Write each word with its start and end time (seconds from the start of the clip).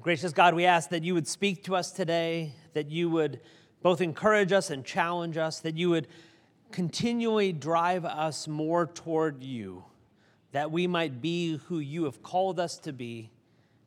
Gracious 0.00 0.32
God, 0.32 0.54
we 0.54 0.66
ask 0.66 0.90
that 0.90 1.04
you 1.04 1.14
would 1.14 1.26
speak 1.26 1.64
to 1.64 1.76
us 1.76 1.90
today, 1.90 2.52
that 2.74 2.90
you 2.90 3.08
would 3.10 3.40
both 3.82 4.00
encourage 4.00 4.52
us 4.52 4.70
and 4.70 4.84
challenge 4.84 5.36
us, 5.36 5.60
that 5.60 5.76
you 5.76 5.90
would 5.90 6.08
continually 6.72 7.52
drive 7.52 8.04
us 8.04 8.48
more 8.48 8.86
toward 8.86 9.42
you, 9.42 9.84
that 10.52 10.70
we 10.70 10.86
might 10.86 11.20
be 11.20 11.60
who 11.66 11.78
you 11.78 12.04
have 12.04 12.22
called 12.22 12.58
us 12.58 12.78
to 12.78 12.92
be, 12.92 13.30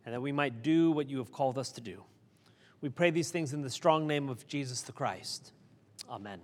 and 0.06 0.14
that 0.14 0.22
we 0.22 0.32
might 0.32 0.64
do 0.64 0.92
what 0.92 1.10
you 1.10 1.18
have 1.18 1.32
called 1.32 1.58
us 1.58 1.72
to 1.72 1.82
do. 1.82 2.04
We 2.82 2.90
pray 2.90 3.12
these 3.12 3.32
things 3.32 3.54
in 3.54 3.62
the 3.62 3.70
strong 3.70 4.08
name 4.08 4.30
of 4.30 4.48
Jesus 4.48 4.82
the 4.82 4.92
Christ. 4.92 5.52
Amen. 6.10 6.40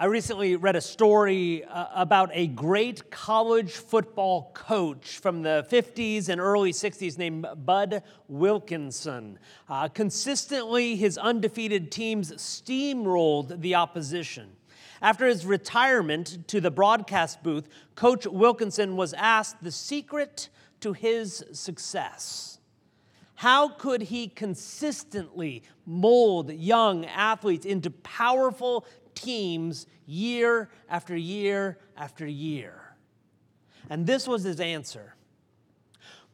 I 0.00 0.06
recently 0.06 0.56
read 0.56 0.76
a 0.76 0.80
story 0.80 1.62
uh, 1.62 1.88
about 1.94 2.30
a 2.32 2.46
great 2.46 3.10
college 3.10 3.72
football 3.72 4.50
coach 4.54 5.18
from 5.18 5.42
the 5.42 5.66
50s 5.70 6.30
and 6.30 6.40
early 6.40 6.72
60s 6.72 7.18
named 7.18 7.46
Bud 7.66 8.02
Wilkinson. 8.26 9.38
Uh, 9.68 9.88
consistently, 9.88 10.96
his 10.96 11.18
undefeated 11.18 11.92
teams 11.92 12.32
steamrolled 12.32 13.60
the 13.60 13.74
opposition. 13.74 14.56
After 15.02 15.26
his 15.26 15.44
retirement 15.44 16.48
to 16.48 16.62
the 16.62 16.70
broadcast 16.70 17.42
booth, 17.42 17.68
Coach 17.94 18.26
Wilkinson 18.26 18.96
was 18.96 19.12
asked 19.12 19.62
the 19.62 19.70
secret 19.70 20.48
to 20.80 20.94
his 20.94 21.44
success. 21.52 22.60
How 23.40 23.68
could 23.70 24.02
he 24.02 24.28
consistently 24.28 25.62
mold 25.86 26.52
young 26.52 27.06
athletes 27.06 27.64
into 27.64 27.90
powerful 27.90 28.84
teams 29.22 29.86
year 30.06 30.70
after 30.88 31.16
year 31.16 31.78
after 31.96 32.26
year. 32.26 32.96
And 33.88 34.06
this 34.06 34.26
was 34.26 34.42
his 34.42 34.60
answer. 34.60 35.14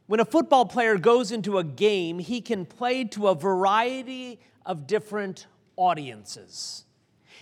When 0.06 0.20
a 0.20 0.24
football 0.24 0.66
player 0.66 0.98
goes 0.98 1.32
into 1.32 1.58
a 1.58 1.64
game, 1.64 2.18
he 2.18 2.40
can 2.40 2.64
play 2.64 3.04
to 3.04 3.28
a 3.28 3.34
variety 3.34 4.38
of 4.64 4.86
different 4.86 5.46
audiences. 5.76 6.84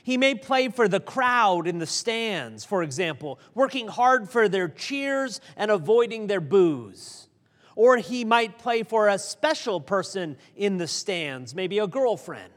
He 0.03 0.17
may 0.17 0.34
play 0.34 0.69
for 0.69 0.89
the 0.89 1.00
crowd 1.00 1.67
in 1.67 1.78
the 1.78 1.87
stands, 1.87 2.65
for 2.65 2.83
example, 2.83 3.39
working 3.55 3.89
hard 3.89 4.28
for 4.28 4.48
their 4.48 4.69
cheers 4.69 5.41
and 5.56 5.70
avoiding 5.70 6.27
their 6.27 6.41
boos. 6.41 7.28
Or 7.77 7.97
he 7.97 8.25
might 8.25 8.59
play 8.59 8.83
for 8.83 9.09
a 9.09 9.19
special 9.19 9.81
person 9.81 10.37
in 10.56 10.77
the 10.77 10.87
stands, 10.87 11.55
maybe 11.55 11.78
a 11.78 11.87
girlfriend. 11.87 12.53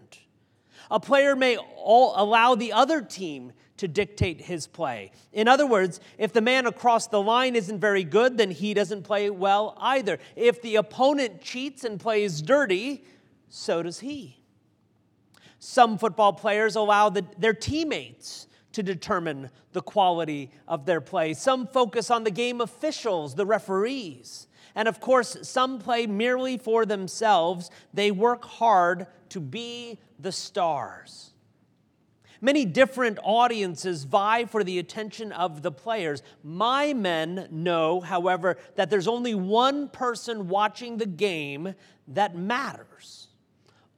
A 0.89 0.99
player 0.99 1.35
may 1.35 1.57
allow 1.85 2.55
the 2.55 2.73
other 2.73 3.01
team 3.01 3.51
to 3.77 3.87
dictate 3.87 4.41
his 4.41 4.67
play. 4.67 5.11
In 5.31 5.47
other 5.47 5.67
words, 5.67 5.99
if 6.17 6.33
the 6.33 6.41
man 6.41 6.65
across 6.65 7.07
the 7.07 7.21
line 7.21 7.55
isn't 7.55 7.79
very 7.79 8.03
good, 8.03 8.37
then 8.37 8.51
he 8.51 8.73
doesn't 8.73 9.03
play 9.03 9.29
well 9.29 9.77
either. 9.79 10.19
If 10.35 10.61
the 10.61 10.77
opponent 10.77 11.41
cheats 11.41 11.83
and 11.83 11.99
plays 11.99 12.41
dirty, 12.41 13.03
so 13.49 13.83
does 13.83 13.99
he. 13.99 14.37
Some 15.59 15.97
football 15.97 16.33
players 16.33 16.75
allow 16.75 17.09
the, 17.09 17.25
their 17.37 17.53
teammates 17.53 18.47
to 18.73 18.83
determine 18.83 19.49
the 19.73 19.81
quality 19.81 20.51
of 20.67 20.85
their 20.85 21.01
play. 21.01 21.33
Some 21.33 21.67
focus 21.67 22.11
on 22.11 22.23
the 22.23 22.31
game 22.31 22.61
officials, 22.61 23.35
the 23.35 23.45
referees. 23.45 24.46
And 24.77 24.87
of 24.87 25.01
course, 25.01 25.35
some 25.41 25.79
play 25.79 26.05
merely 26.05 26.55
for 26.55 26.85
themselves. 26.85 27.71
They 27.95 28.11
work 28.11 28.45
hard 28.45 29.07
to 29.29 29.39
be 29.39 29.97
the 30.19 30.31
stars. 30.31 31.31
Many 32.41 32.63
different 32.63 33.17
audiences 33.23 34.03
vie 34.03 34.45
for 34.45 34.63
the 34.63 34.77
attention 34.77 35.31
of 35.31 35.63
the 35.63 35.71
players. 35.71 36.21
My 36.43 36.93
men 36.93 37.47
know, 37.49 38.01
however, 38.01 38.57
that 38.75 38.91
there's 38.91 39.07
only 39.07 39.33
one 39.33 39.89
person 39.89 40.47
watching 40.47 40.97
the 40.97 41.07
game 41.07 41.73
that 42.09 42.37
matters. 42.37 43.29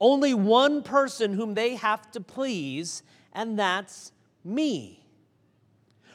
Only 0.00 0.32
one 0.32 0.82
person 0.82 1.34
whom 1.34 1.52
they 1.52 1.74
have 1.74 2.10
to 2.12 2.22
please, 2.22 3.02
and 3.34 3.58
that's 3.58 4.12
me. 4.42 5.04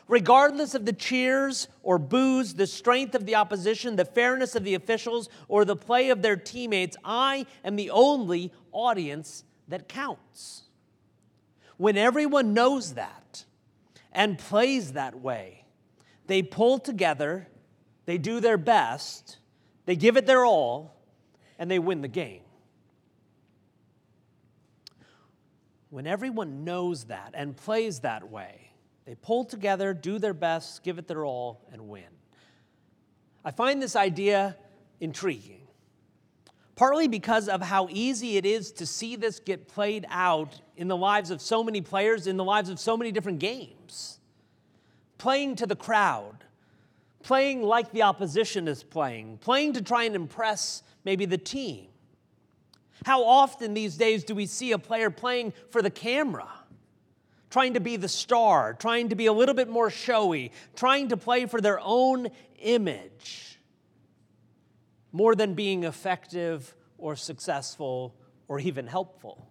Regardless 0.07 0.75
of 0.75 0.85
the 0.85 0.93
cheers 0.93 1.67
or 1.81 1.97
boos, 1.97 2.53
the 2.53 2.67
strength 2.67 3.15
of 3.15 3.25
the 3.25 3.35
opposition, 3.35 3.95
the 3.95 4.05
fairness 4.05 4.55
of 4.55 4.63
the 4.63 4.75
officials, 4.75 5.29
or 5.47 5.65
the 5.65 5.75
play 5.75 6.09
of 6.09 6.21
their 6.21 6.35
teammates, 6.35 6.95
I 7.03 7.47
am 7.63 7.75
the 7.75 7.89
only 7.89 8.53
audience 8.71 9.43
that 9.67 9.89
counts. 9.89 10.63
When 11.77 11.97
everyone 11.97 12.53
knows 12.53 12.93
that 12.93 13.45
and 14.11 14.37
plays 14.37 14.93
that 14.93 15.19
way, 15.19 15.65
they 16.27 16.43
pull 16.43 16.77
together, 16.77 17.47
they 18.05 18.19
do 18.19 18.39
their 18.39 18.57
best, 18.57 19.37
they 19.85 19.95
give 19.95 20.17
it 20.17 20.27
their 20.27 20.45
all, 20.45 20.95
and 21.57 21.69
they 21.69 21.79
win 21.79 22.01
the 22.01 22.07
game. 22.07 22.41
When 25.89 26.05
everyone 26.05 26.63
knows 26.63 27.05
that 27.05 27.31
and 27.33 27.55
plays 27.57 28.01
that 28.01 28.29
way, 28.29 28.64
they 29.05 29.15
pull 29.15 29.45
together, 29.45 29.93
do 29.93 30.19
their 30.19 30.33
best, 30.33 30.83
give 30.83 30.97
it 30.97 31.07
their 31.07 31.25
all, 31.25 31.61
and 31.71 31.87
win. 31.87 32.03
I 33.43 33.51
find 33.51 33.81
this 33.81 33.95
idea 33.95 34.57
intriguing, 34.99 35.67
partly 36.75 37.07
because 37.07 37.47
of 37.47 37.61
how 37.61 37.87
easy 37.91 38.37
it 38.37 38.45
is 38.45 38.71
to 38.73 38.87
see 38.87 39.15
this 39.15 39.39
get 39.39 39.67
played 39.67 40.05
out 40.09 40.59
in 40.75 40.87
the 40.87 40.97
lives 40.97 41.29
of 41.29 41.39
so 41.39 41.63
many 41.63 41.81
players, 41.81 42.25
in 42.25 42.37
the 42.37 42.43
lives 42.43 42.69
of 42.69 42.79
so 42.79 42.97
many 42.97 43.11
different 43.11 43.39
games. 43.39 44.19
Playing 45.19 45.55
to 45.57 45.67
the 45.67 45.75
crowd, 45.75 46.43
playing 47.21 47.61
like 47.61 47.91
the 47.91 48.01
opposition 48.01 48.67
is 48.67 48.83
playing, 48.83 49.37
playing 49.37 49.73
to 49.73 49.81
try 49.81 50.03
and 50.03 50.15
impress 50.15 50.81
maybe 51.03 51.25
the 51.25 51.37
team. 51.37 51.87
How 53.05 53.23
often 53.23 53.75
these 53.75 53.97
days 53.97 54.23
do 54.23 54.33
we 54.33 54.47
see 54.47 54.71
a 54.71 54.79
player 54.79 55.11
playing 55.11 55.53
for 55.69 55.83
the 55.83 55.91
camera? 55.91 56.49
Trying 57.49 57.73
to 57.75 57.79
be 57.79 57.95
the 57.95 58.07
star, 58.07 58.73
trying 58.73 59.09
to 59.09 59.15
be 59.15 59.25
a 59.25 59.33
little 59.33 59.55
bit 59.55 59.69
more 59.69 59.89
showy, 59.89 60.51
trying 60.75 61.09
to 61.09 61.17
play 61.17 61.45
for 61.45 61.61
their 61.61 61.79
own 61.81 62.29
image 62.59 63.59
more 65.11 65.35
than 65.35 65.53
being 65.53 65.83
effective 65.83 66.75
or 66.97 67.15
successful 67.15 68.15
or 68.47 68.59
even 68.59 68.87
helpful. 68.87 69.47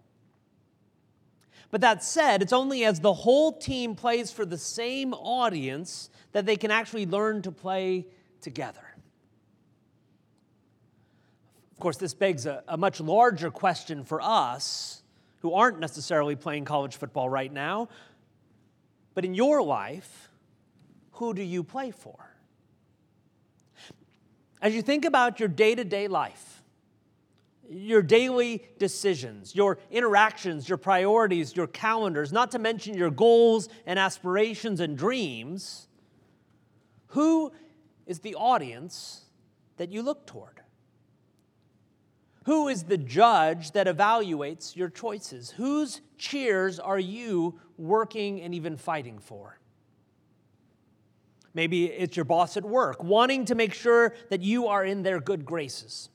But 1.71 1.81
that 1.81 2.03
said, 2.03 2.41
it's 2.41 2.53
only 2.53 2.85
as 2.85 2.99
the 2.99 3.13
whole 3.13 3.51
team 3.51 3.95
plays 3.95 4.31
for 4.31 4.45
the 4.45 4.57
same 4.57 5.13
audience 5.13 6.09
that 6.31 6.45
they 6.45 6.55
can 6.55 6.71
actually 6.71 7.05
learn 7.05 7.41
to 7.41 7.51
play 7.51 8.05
together. 8.41 8.95
Of 11.71 11.79
course, 11.79 11.97
this 11.97 12.13
begs 12.13 12.45
a, 12.45 12.63
a 12.67 12.77
much 12.77 13.01
larger 13.01 13.51
question 13.51 14.03
for 14.03 14.21
us 14.21 15.01
who 15.45 15.53
aren't 15.53 15.79
necessarily 15.79 16.35
playing 16.35 16.65
college 16.65 16.95
football 16.95 17.29
right 17.29 17.53
now. 17.53 17.87
But 19.13 19.25
in 19.25 19.35
your 19.35 19.61
life, 19.61 20.31
who 21.11 21.35
do 21.35 21.43
you 21.43 21.63
play 21.63 21.91
for? 21.91 22.31
As 24.59 24.73
you 24.73 24.81
think 24.81 25.05
about 25.05 25.39
your 25.39 25.47
day 25.47 25.75
to 25.75 25.83
day 25.83 26.07
life, 26.07 26.63
your 27.69 28.01
daily 28.01 28.65
decisions, 28.79 29.53
your 29.55 29.77
interactions, 29.91 30.67
your 30.67 30.79
priorities, 30.79 31.55
your 31.55 31.67
calendars, 31.67 32.31
not 32.31 32.49
to 32.49 32.57
mention 32.57 32.95
your 32.95 33.11
goals 33.11 33.69
and 33.85 33.99
aspirations 33.99 34.79
and 34.79 34.97
dreams, 34.97 35.87
who 37.09 37.51
is 38.07 38.17
the 38.21 38.33
audience 38.33 39.21
that 39.77 39.91
you 39.91 40.01
look 40.01 40.25
toward? 40.25 40.61
Who 42.45 42.67
is 42.67 42.83
the 42.83 42.97
judge 42.97 43.71
that 43.71 43.87
evaluates 43.87 44.75
your 44.75 44.89
choices? 44.89 45.51
Whose 45.51 46.01
cheers 46.17 46.79
are 46.79 46.99
you 46.99 47.59
working 47.77 48.41
and 48.41 48.53
even 48.53 48.77
fighting 48.77 49.17
for? 49.17 49.59
Maybe 51.55 51.85
it's 51.85 52.15
your 52.15 52.25
boss 52.25 52.55
at 52.55 52.63
work, 52.63 53.03
wanting 53.03 53.45
to 53.45 53.55
make 53.55 53.73
sure 53.73 54.13
that 54.29 54.41
you 54.41 54.67
are 54.67 54.85
in 54.85 55.01
their 55.01 55.19
good 55.19 55.43
graces. 55.43 56.09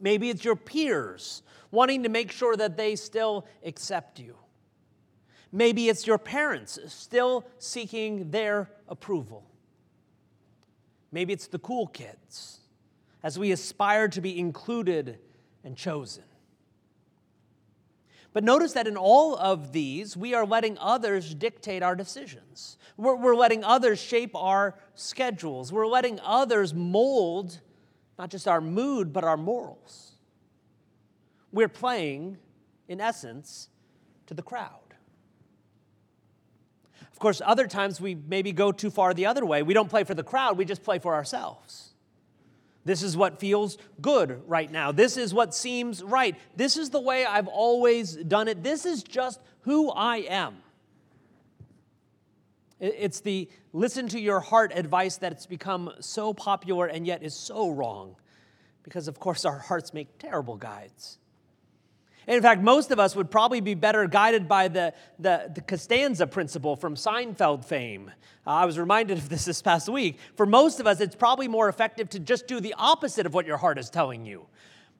Maybe 0.00 0.30
it's 0.30 0.44
your 0.44 0.54
peers, 0.56 1.42
wanting 1.72 2.04
to 2.04 2.08
make 2.08 2.30
sure 2.30 2.56
that 2.56 2.76
they 2.76 2.94
still 2.94 3.46
accept 3.64 4.20
you. 4.20 4.36
Maybe 5.50 5.88
it's 5.88 6.06
your 6.06 6.18
parents, 6.18 6.78
still 6.86 7.46
seeking 7.58 8.30
their 8.30 8.70
approval. 8.88 9.44
Maybe 11.10 11.32
it's 11.32 11.48
the 11.48 11.58
cool 11.58 11.88
kids, 11.88 12.60
as 13.22 13.38
we 13.38 13.50
aspire 13.50 14.06
to 14.08 14.20
be 14.20 14.38
included 14.38 15.18
and 15.64 15.76
chosen. 15.76 16.24
But 18.32 18.44
notice 18.44 18.72
that 18.72 18.86
in 18.86 18.96
all 18.96 19.36
of 19.36 19.72
these, 19.72 20.16
we 20.16 20.32
are 20.32 20.46
letting 20.46 20.78
others 20.78 21.34
dictate 21.34 21.82
our 21.82 21.94
decisions. 21.94 22.78
We're, 22.96 23.16
we're, 23.16 23.36
letting 23.36 23.62
others 23.62 24.00
shape 24.00 24.34
our 24.34 24.74
schedules. 24.94 25.70
We're 25.70 25.86
letting 25.86 26.18
others 26.20 26.72
mold 26.72 27.60
not 28.18 28.30
just 28.30 28.46
our 28.46 28.60
mood, 28.60 29.12
but 29.12 29.24
our 29.24 29.36
morals. 29.36 30.12
We're 31.50 31.68
playing, 31.68 32.38
in 32.88 33.00
essence, 33.00 33.68
to 34.26 34.34
the 34.34 34.42
crowd. 34.42 34.78
Of 37.12 37.18
course, 37.18 37.42
other 37.44 37.66
times 37.66 38.00
we 38.00 38.14
maybe 38.14 38.52
go 38.52 38.72
too 38.72 38.90
far 38.90 39.14
the 39.14 39.26
other 39.26 39.44
way. 39.44 39.62
We 39.62 39.74
don't 39.74 39.88
play 39.88 40.04
for 40.04 40.14
the 40.14 40.22
crowd, 40.22 40.56
we 40.56 40.64
just 40.64 40.82
play 40.82 40.98
for 40.98 41.14
ourselves. 41.14 41.91
This 42.84 43.02
is 43.02 43.16
what 43.16 43.38
feels 43.38 43.78
good 44.00 44.42
right 44.46 44.70
now. 44.70 44.90
This 44.90 45.16
is 45.16 45.32
what 45.32 45.54
seems 45.54 46.02
right. 46.02 46.36
This 46.56 46.76
is 46.76 46.90
the 46.90 47.00
way 47.00 47.24
I've 47.24 47.46
always 47.46 48.16
done 48.16 48.48
it. 48.48 48.62
This 48.62 48.84
is 48.84 49.02
just 49.02 49.40
who 49.60 49.90
I 49.90 50.18
am. 50.28 50.56
It's 52.80 53.20
the 53.20 53.48
listen 53.72 54.08
to 54.08 54.20
your 54.20 54.40
heart 54.40 54.72
advice 54.74 55.16
that's 55.16 55.46
become 55.46 55.92
so 56.00 56.34
popular 56.34 56.86
and 56.86 57.06
yet 57.06 57.22
is 57.22 57.34
so 57.34 57.70
wrong 57.70 58.16
because, 58.82 59.06
of 59.06 59.20
course, 59.20 59.44
our 59.44 59.58
hearts 59.58 59.94
make 59.94 60.18
terrible 60.18 60.56
guides. 60.56 61.18
In 62.26 62.40
fact, 62.40 62.62
most 62.62 62.90
of 62.90 63.00
us 63.00 63.16
would 63.16 63.30
probably 63.30 63.60
be 63.60 63.74
better 63.74 64.06
guided 64.06 64.48
by 64.48 64.68
the, 64.68 64.94
the, 65.18 65.50
the 65.54 65.60
Costanza 65.60 66.26
principle 66.26 66.76
from 66.76 66.94
Seinfeld 66.94 67.64
fame. 67.64 68.10
Uh, 68.46 68.50
I 68.50 68.64
was 68.64 68.78
reminded 68.78 69.18
of 69.18 69.28
this 69.28 69.44
this 69.44 69.60
past 69.60 69.88
week. 69.88 70.18
For 70.36 70.46
most 70.46 70.80
of 70.80 70.86
us, 70.86 71.00
it's 71.00 71.16
probably 71.16 71.48
more 71.48 71.68
effective 71.68 72.08
to 72.10 72.20
just 72.20 72.46
do 72.46 72.60
the 72.60 72.74
opposite 72.78 73.26
of 73.26 73.34
what 73.34 73.46
your 73.46 73.56
heart 73.56 73.78
is 73.78 73.90
telling 73.90 74.24
you. 74.24 74.46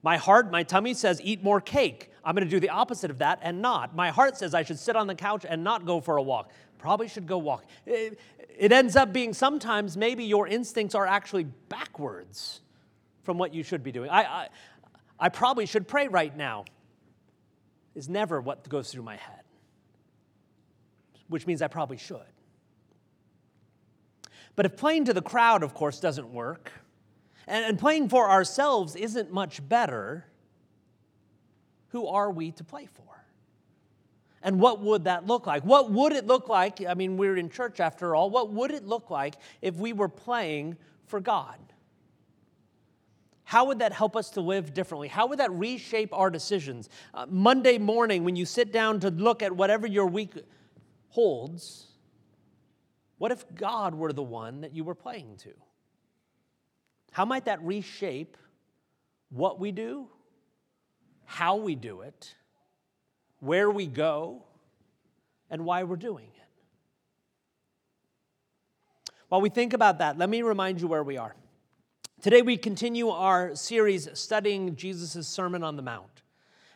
My 0.01 0.17
heart, 0.17 0.51
my 0.51 0.63
tummy 0.63 0.93
says, 0.93 1.21
eat 1.23 1.43
more 1.43 1.61
cake. 1.61 2.11
I'm 2.25 2.35
going 2.35 2.45
to 2.45 2.49
do 2.49 2.59
the 2.59 2.69
opposite 2.69 3.09
of 3.09 3.19
that 3.19 3.39
and 3.41 3.61
not. 3.61 3.95
My 3.95 4.09
heart 4.09 4.37
says 4.37 4.53
I 4.53 4.63
should 4.63 4.79
sit 4.79 4.97
on 4.97 5.07
the 5.07 5.15
couch 5.15 5.45
and 5.47 5.63
not 5.63 5.85
go 5.85 6.01
for 6.01 6.17
a 6.17 6.21
walk. 6.21 6.51
Probably 6.77 7.07
should 7.07 7.25
go 7.25 7.37
walk. 7.37 7.63
It, 7.85 8.19
it 8.57 8.73
ends 8.73 8.97
up 8.97 9.13
being 9.13 9.33
sometimes 9.33 9.95
maybe 9.95 10.25
your 10.25 10.47
instincts 10.47 10.93
are 10.93 11.07
actually 11.07 11.45
backwards 11.69 12.61
from 13.23 13.37
what 13.37 13.53
you 13.53 13.63
should 13.63 13.81
be 13.81 13.93
doing. 13.93 14.09
I, 14.09 14.23
I, 14.23 14.47
I 15.19 15.29
probably 15.29 15.65
should 15.65 15.87
pray 15.87 16.09
right 16.09 16.35
now 16.35 16.65
is 17.95 18.09
never 18.09 18.41
what 18.41 18.67
goes 18.69 18.91
through 18.91 19.03
my 19.03 19.15
head, 19.15 19.43
which 21.27 21.45
means 21.45 21.61
I 21.61 21.67
probably 21.67 21.97
should. 21.97 22.21
But 24.55 24.65
if 24.65 24.77
playing 24.77 25.05
to 25.05 25.13
the 25.13 25.21
crowd, 25.21 25.63
of 25.63 25.73
course, 25.73 25.99
doesn't 25.99 26.31
work, 26.31 26.71
and, 27.47 27.77
playing 27.77 28.09
for 28.09 28.29
ourselves 28.29 28.95
isn't 28.95 29.31
much 29.31 29.67
better, 29.67 30.25
who 31.89 32.07
are 32.07 32.31
we 32.31 32.51
to 32.53 32.63
play 32.63 32.85
for? 32.85 33.03
And 34.41 34.59
what 34.59 34.81
would 34.81 35.05
that 35.05 35.25
look 35.25 35.47
like? 35.47 35.63
What 35.63 35.91
would 35.91 36.13
it 36.13 36.27
look 36.27 36.49
like? 36.49 36.85
I 36.85 36.93
mean, 36.93 37.17
we're 37.17 37.37
in 37.37 37.49
church 37.49 37.79
after 37.79 38.15
all. 38.15 38.29
What 38.29 38.51
would 38.51 38.71
it 38.71 38.85
look 38.85 39.09
like 39.09 39.35
if 39.61 39.75
we 39.75 39.93
were 39.93 40.09
playing 40.09 40.77
for 41.05 41.19
God? 41.19 41.57
How 43.43 43.65
would 43.65 43.79
that 43.79 43.93
help 43.93 44.15
us 44.15 44.29
to 44.31 44.41
live 44.41 44.73
differently? 44.73 45.07
How 45.07 45.27
would 45.27 45.39
that 45.39 45.51
reshape 45.51 46.13
our 46.13 46.29
decisions? 46.29 46.89
Uh, 47.13 47.25
Monday 47.29 47.77
morning, 47.77 48.23
when 48.23 48.35
you 48.35 48.45
sit 48.45 48.71
down 48.71 48.99
to 49.01 49.09
look 49.09 49.43
at 49.43 49.51
whatever 49.51 49.85
your 49.85 50.07
week 50.07 50.33
holds, 51.09 51.87
what 53.17 53.31
if 53.31 53.45
God 53.53 53.95
were 53.95 54.13
the 54.13 54.23
one 54.23 54.61
that 54.61 54.73
you 54.73 54.83
were 54.83 54.95
playing 54.95 55.37
to? 55.37 55.53
How 57.11 57.25
might 57.25 57.45
that 57.45 57.61
reshape 57.63 58.37
what 59.29 59.59
we 59.59 59.71
do, 59.71 60.07
how 61.25 61.57
we 61.57 61.75
do 61.75 62.01
it, 62.01 62.33
where 63.39 63.69
we 63.69 63.87
go, 63.87 64.43
and 65.49 65.63
why 65.65 65.83
we're 65.83 65.95
doing 65.95 66.29
it? 66.35 66.43
While 69.27 69.41
we 69.41 69.49
think 69.49 69.73
about 69.73 69.99
that, 69.99 70.17
let 70.17 70.29
me 70.29 70.41
remind 70.41 70.81
you 70.81 70.87
where 70.87 71.03
we 71.03 71.17
are. 71.17 71.35
Today, 72.23 72.41
we 72.41 72.55
continue 72.55 73.09
our 73.09 73.53
series 73.53 74.07
studying 74.13 74.77
Jesus' 74.77 75.27
Sermon 75.27 75.61
on 75.61 75.75
the 75.75 75.81
Mount. 75.81 76.21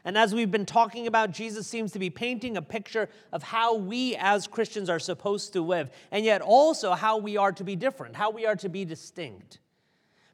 And 0.04 0.18
as 0.18 0.36
we've 0.36 0.52
been 0.52 0.66
talking 0.66 1.08
about, 1.08 1.32
Jesus 1.32 1.66
seems 1.66 1.94
to 1.94 2.00
be 2.00 2.10
painting 2.10 2.58
a 2.58 2.62
picture 2.62 3.08
of 3.32 3.44
how 3.44 3.74
we 3.74 4.18
as 4.18 4.46
Christians 4.46 4.90
are 4.90 5.00
supposed 5.00 5.54
to 5.54 5.62
live, 5.62 5.90
and 6.12 6.26
yet 6.26 6.42
also 6.42 6.96
how 6.96 7.18
we 7.18 7.38
are 7.38 7.54
to 7.54 7.64
be 7.64 7.78
different, 7.78 8.18
how 8.18 8.30
we 8.30 8.46
are 8.46 8.58
to 8.58 8.68
be 8.68 8.84
distinct. 8.84 9.60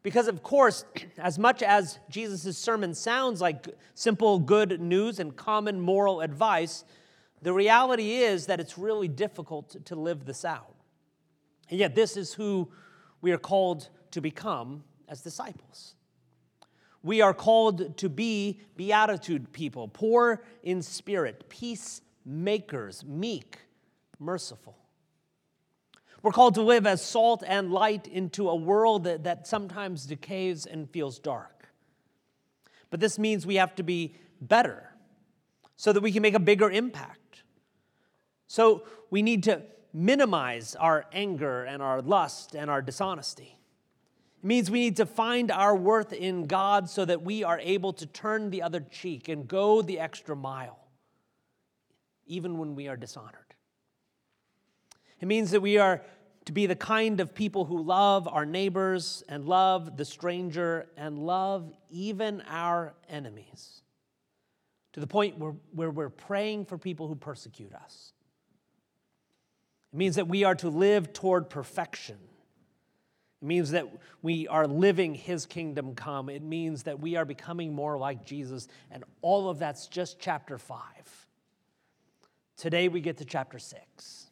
Because, 0.01 0.27
of 0.27 0.41
course, 0.41 0.83
as 1.19 1.37
much 1.37 1.61
as 1.61 1.99
Jesus' 2.09 2.57
sermon 2.57 2.95
sounds 2.95 3.39
like 3.39 3.67
simple 3.93 4.39
good 4.39 4.81
news 4.81 5.19
and 5.19 5.35
common 5.35 5.79
moral 5.79 6.21
advice, 6.21 6.85
the 7.43 7.53
reality 7.53 8.15
is 8.15 8.47
that 8.47 8.59
it's 8.59 8.79
really 8.79 9.09
difficult 9.09 9.85
to 9.85 9.95
live 9.95 10.25
this 10.25 10.43
out. 10.43 10.73
And 11.69 11.79
yet, 11.79 11.93
this 11.93 12.17
is 12.17 12.33
who 12.33 12.71
we 13.21 13.31
are 13.31 13.37
called 13.37 13.89
to 14.09 14.19
become 14.19 14.83
as 15.13 15.21
disciples. 15.21 15.93
We 17.03 17.21
are 17.21 17.35
called 17.35 17.97
to 17.97 18.09
be 18.09 18.61
beatitude 18.75 19.53
people, 19.53 19.87
poor 19.87 20.43
in 20.63 20.81
spirit, 20.81 21.49
peacemakers, 21.49 23.05
meek, 23.05 23.59
merciful. 24.17 24.75
We're 26.23 26.31
called 26.31 26.55
to 26.55 26.63
live 26.63 26.87
as 26.87 27.05
salt 27.05 27.43
and 27.45 27.71
light 27.71 28.07
into 28.07 28.49
a 28.49 28.55
world 28.55 29.03
that, 29.03 29.25
that 29.25 29.45
sometimes 29.45 30.07
decays 30.07 30.65
and 30.65 30.89
feels 30.89 31.19
dark. 31.19 31.69
But 32.89 32.99
this 32.99 33.19
means 33.19 33.45
we 33.45 33.55
have 33.55 33.75
to 33.75 33.83
be 33.83 34.15
better 34.41 34.95
so 35.75 35.93
that 35.93 36.01
we 36.01 36.11
can 36.11 36.23
make 36.23 36.33
a 36.33 36.39
bigger 36.39 36.71
impact. 36.71 37.43
So 38.47 38.83
we 39.11 39.21
need 39.21 39.43
to 39.43 39.61
minimize 39.93 40.75
our 40.75 41.05
anger 41.13 41.65
and 41.65 41.83
our 41.83 42.01
lust 42.01 42.55
and 42.55 42.71
our 42.71 42.81
dishonesty. 42.81 43.59
It 44.43 44.47
means 44.47 44.69
we 44.69 44.81
need 44.81 44.97
to 44.97 45.05
find 45.05 45.51
our 45.51 45.73
worth 45.73 46.11
in 46.11 46.47
God 46.47 46.89
so 46.89 47.05
that 47.05 47.21
we 47.21 47.45
are 47.45 47.59
able 47.59 47.93
to 47.93 48.05
turn 48.05 48.49
the 48.49 48.61
other 48.61 48.81
cheek 48.81 49.29
and 49.29 49.47
go 49.47 49.81
the 49.81 50.01
extra 50.01 50.35
mile, 50.35 50.79
even 52.25 52.57
when 52.57 52.75
we 52.75 52.89
are 52.89 52.97
dishonored. 52.97 53.55
It 55.21 55.27
means 55.27 55.51
that 55.51 55.61
we 55.61 55.77
are 55.77 56.01
to 56.43 56.51
be 56.51 56.65
the 56.65 56.75
kind 56.75 57.21
of 57.21 57.33
people 57.33 57.63
who 57.63 57.81
love 57.81 58.27
our 58.27 58.45
neighbors 58.45 59.23
and 59.29 59.45
love 59.45 59.95
the 59.95 60.03
stranger 60.03 60.89
and 60.97 61.17
love 61.17 61.71
even 61.89 62.43
our 62.49 62.95
enemies 63.07 63.81
to 64.91 64.99
the 64.99 65.07
point 65.07 65.37
where, 65.37 65.55
where 65.71 65.89
we're 65.89 66.09
praying 66.09 66.65
for 66.65 66.77
people 66.77 67.07
who 67.07 67.15
persecute 67.15 67.73
us. 67.73 68.11
It 69.93 69.97
means 69.97 70.17
that 70.17 70.27
we 70.27 70.43
are 70.43 70.55
to 70.55 70.67
live 70.67 71.13
toward 71.13 71.49
perfection 71.49 72.17
it 73.43 73.45
means 73.45 73.71
that 73.71 73.89
we 74.21 74.47
are 74.47 74.65
living 74.65 75.13
his 75.13 75.45
kingdom 75.45 75.95
come. 75.95 76.29
It 76.29 76.41
means 76.41 76.83
that 76.83 77.01
we 77.01 77.17
are 77.17 77.25
becoming 77.25 77.73
more 77.75 77.97
like 77.97 78.23
Jesus. 78.23 78.69
And 78.89 79.03
all 79.21 79.49
of 79.49 79.59
that's 79.59 79.87
just 79.87 80.17
chapter 80.17 80.57
five. 80.57 81.27
Today 82.55 82.87
we 82.87 83.01
get 83.01 83.17
to 83.17 83.25
chapter 83.25 83.59
six. 83.59 84.27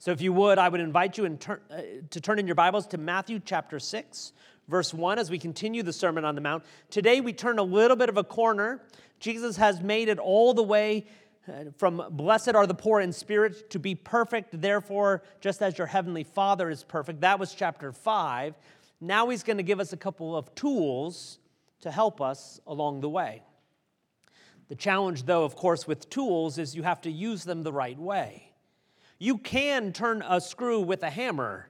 So 0.00 0.10
if 0.10 0.20
you 0.20 0.32
would, 0.32 0.58
I 0.58 0.68
would 0.68 0.80
invite 0.80 1.16
you 1.16 1.28
turn, 1.36 1.60
uh, 1.70 1.82
to 2.10 2.20
turn 2.20 2.40
in 2.40 2.48
your 2.48 2.56
Bibles 2.56 2.88
to 2.88 2.98
Matthew 2.98 3.40
chapter 3.44 3.78
6, 3.78 4.32
verse 4.66 4.92
1, 4.92 5.18
as 5.20 5.30
we 5.30 5.38
continue 5.38 5.84
the 5.84 5.92
Sermon 5.92 6.24
on 6.24 6.34
the 6.34 6.40
Mount. 6.40 6.64
Today 6.90 7.20
we 7.20 7.32
turn 7.32 7.60
a 7.60 7.64
little 7.64 7.96
bit 7.96 8.08
of 8.08 8.16
a 8.16 8.24
corner. 8.24 8.82
Jesus 9.20 9.56
has 9.56 9.80
made 9.80 10.08
it 10.08 10.18
all 10.18 10.54
the 10.54 10.62
way 10.62 11.06
from 11.76 12.02
blessed 12.10 12.54
are 12.54 12.66
the 12.66 12.74
poor 12.74 13.00
in 13.00 13.12
spirit 13.12 13.70
to 13.70 13.78
be 13.78 13.94
perfect, 13.94 14.60
therefore, 14.60 15.22
just 15.40 15.62
as 15.62 15.78
your 15.78 15.86
heavenly 15.86 16.24
Father 16.24 16.70
is 16.70 16.82
perfect. 16.82 17.20
That 17.20 17.38
was 17.38 17.54
chapter 17.54 17.92
5. 17.92 18.54
Now 19.00 19.28
he's 19.28 19.42
going 19.42 19.58
to 19.58 19.62
give 19.62 19.80
us 19.80 19.92
a 19.92 19.96
couple 19.96 20.36
of 20.36 20.54
tools 20.54 21.38
to 21.80 21.90
help 21.90 22.20
us 22.20 22.60
along 22.66 23.00
the 23.00 23.08
way. 23.08 23.42
The 24.68 24.74
challenge, 24.74 25.24
though, 25.24 25.44
of 25.44 25.54
course, 25.54 25.86
with 25.86 26.10
tools 26.10 26.58
is 26.58 26.74
you 26.74 26.82
have 26.82 27.00
to 27.02 27.10
use 27.10 27.44
them 27.44 27.62
the 27.62 27.72
right 27.72 27.98
way. 27.98 28.52
You 29.18 29.38
can 29.38 29.92
turn 29.92 30.22
a 30.26 30.40
screw 30.40 30.80
with 30.80 31.02
a 31.02 31.10
hammer, 31.10 31.68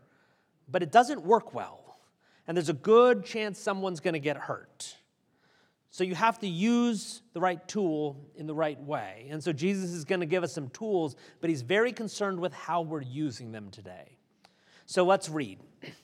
but 0.69 0.83
it 0.83 0.91
doesn't 0.91 1.23
work 1.23 1.55
well. 1.55 1.99
And 2.47 2.57
there's 2.57 2.69
a 2.69 2.75
good 2.75 3.25
chance 3.25 3.59
someone's 3.59 4.01
going 4.01 4.15
to 4.15 4.21
get 4.21 4.37
hurt. 4.37 4.97
So 5.91 6.05
you 6.05 6.15
have 6.15 6.39
to 6.41 6.49
use 6.49 7.23
the 7.33 7.41
right 7.41 7.67
tool 7.69 8.29
in 8.37 8.47
the 8.47 8.55
right 8.55 8.81
way. 8.81 9.29
And 9.31 9.43
so 9.43 9.53
Jesus 9.53 9.91
is 9.91 10.05
going 10.05 10.21
to 10.21 10.27
give 10.27 10.43
us 10.43 10.53
some 10.53 10.69
tools, 10.71 11.17
but 11.41 11.49
he's 11.49 11.63
very 11.63 11.93
concerned 11.93 12.39
with 12.39 12.53
how 12.53 12.83
we're 12.83 13.01
using 13.01 13.53
them 13.53 13.71
today. 13.71 14.19
So 14.85 15.05
let's 15.05 15.29
read 15.29 15.59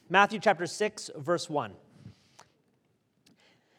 Matthew 0.08 0.38
chapter 0.40 0.66
6, 0.66 1.10
verse 1.16 1.48
1. 1.50 1.72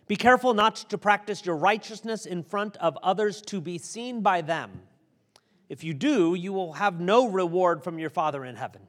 Be 0.08 0.16
careful 0.16 0.54
not 0.54 0.76
to 0.90 0.98
practice 0.98 1.46
your 1.46 1.56
righteousness 1.56 2.26
in 2.26 2.44
front 2.44 2.78
of 2.78 2.98
others 3.02 3.42
to 3.44 3.62
be 3.62 3.78
seen 3.78 4.22
by 4.22 4.42
them. 4.42 4.82
If 5.70 5.84
you 5.84 5.94
do, 5.94 6.36
you 6.36 6.54
will 6.54 6.74
have 6.74 7.00
no 7.00 7.30
reward 7.30 7.84
from 7.84 7.98
your 7.98 8.10
Father 8.10 8.46
in 8.46 8.56
heaven. 8.56 8.82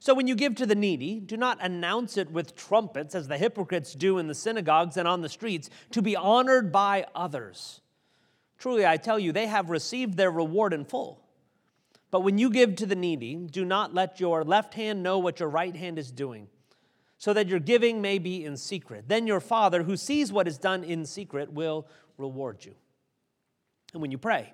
So 0.00 0.14
when 0.14 0.28
you 0.28 0.36
give 0.36 0.54
to 0.56 0.66
the 0.66 0.76
needy, 0.76 1.18
do 1.18 1.36
not 1.36 1.58
announce 1.60 2.16
it 2.16 2.30
with 2.30 2.54
trumpets 2.54 3.14
as 3.14 3.26
the 3.26 3.38
hypocrites 3.38 3.94
do 3.94 4.18
in 4.18 4.28
the 4.28 4.34
synagogues 4.34 4.96
and 4.96 5.08
on 5.08 5.22
the 5.22 5.28
streets 5.28 5.70
to 5.90 6.00
be 6.00 6.14
honored 6.14 6.70
by 6.70 7.06
others. 7.14 7.80
Truly, 8.58 8.86
I 8.86 8.96
tell 8.96 9.18
you, 9.18 9.32
they 9.32 9.46
have 9.46 9.70
received 9.70 10.16
their 10.16 10.30
reward 10.30 10.72
in 10.72 10.84
full. 10.84 11.24
But 12.10 12.20
when 12.20 12.38
you 12.38 12.48
give 12.48 12.76
to 12.76 12.86
the 12.86 12.96
needy, 12.96 13.36
do 13.36 13.64
not 13.64 13.92
let 13.92 14.20
your 14.20 14.44
left 14.44 14.74
hand 14.74 15.02
know 15.02 15.18
what 15.18 15.40
your 15.40 15.48
right 15.48 15.74
hand 15.74 15.98
is 15.98 16.10
doing, 16.10 16.48
so 17.18 17.32
that 17.32 17.48
your 17.48 17.60
giving 17.60 18.00
may 18.00 18.18
be 18.18 18.44
in 18.44 18.56
secret. 18.56 19.08
Then 19.08 19.26
your 19.26 19.40
Father, 19.40 19.82
who 19.82 19.96
sees 19.96 20.32
what 20.32 20.48
is 20.48 20.58
done 20.58 20.84
in 20.84 21.04
secret, 21.04 21.52
will 21.52 21.86
reward 22.16 22.64
you. 22.64 22.74
And 23.92 24.00
when 24.00 24.10
you 24.10 24.18
pray, 24.18 24.52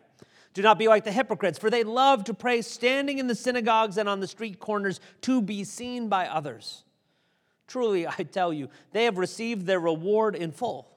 do 0.54 0.62
not 0.62 0.78
be 0.78 0.88
like 0.88 1.04
the 1.04 1.12
hypocrites, 1.12 1.58
for 1.58 1.68
they 1.68 1.84
love 1.84 2.24
to 2.24 2.34
pray 2.34 2.62
standing 2.62 3.18
in 3.18 3.26
the 3.26 3.34
synagogues 3.34 3.98
and 3.98 4.08
on 4.08 4.20
the 4.20 4.28
street 4.28 4.60
corners 4.60 5.00
to 5.22 5.42
be 5.42 5.64
seen 5.64 6.08
by 6.08 6.26
others. 6.26 6.84
Truly, 7.66 8.06
I 8.06 8.14
tell 8.14 8.52
you, 8.52 8.68
they 8.92 9.04
have 9.04 9.18
received 9.18 9.66
their 9.66 9.80
reward 9.80 10.36
in 10.36 10.52
full. 10.52 10.90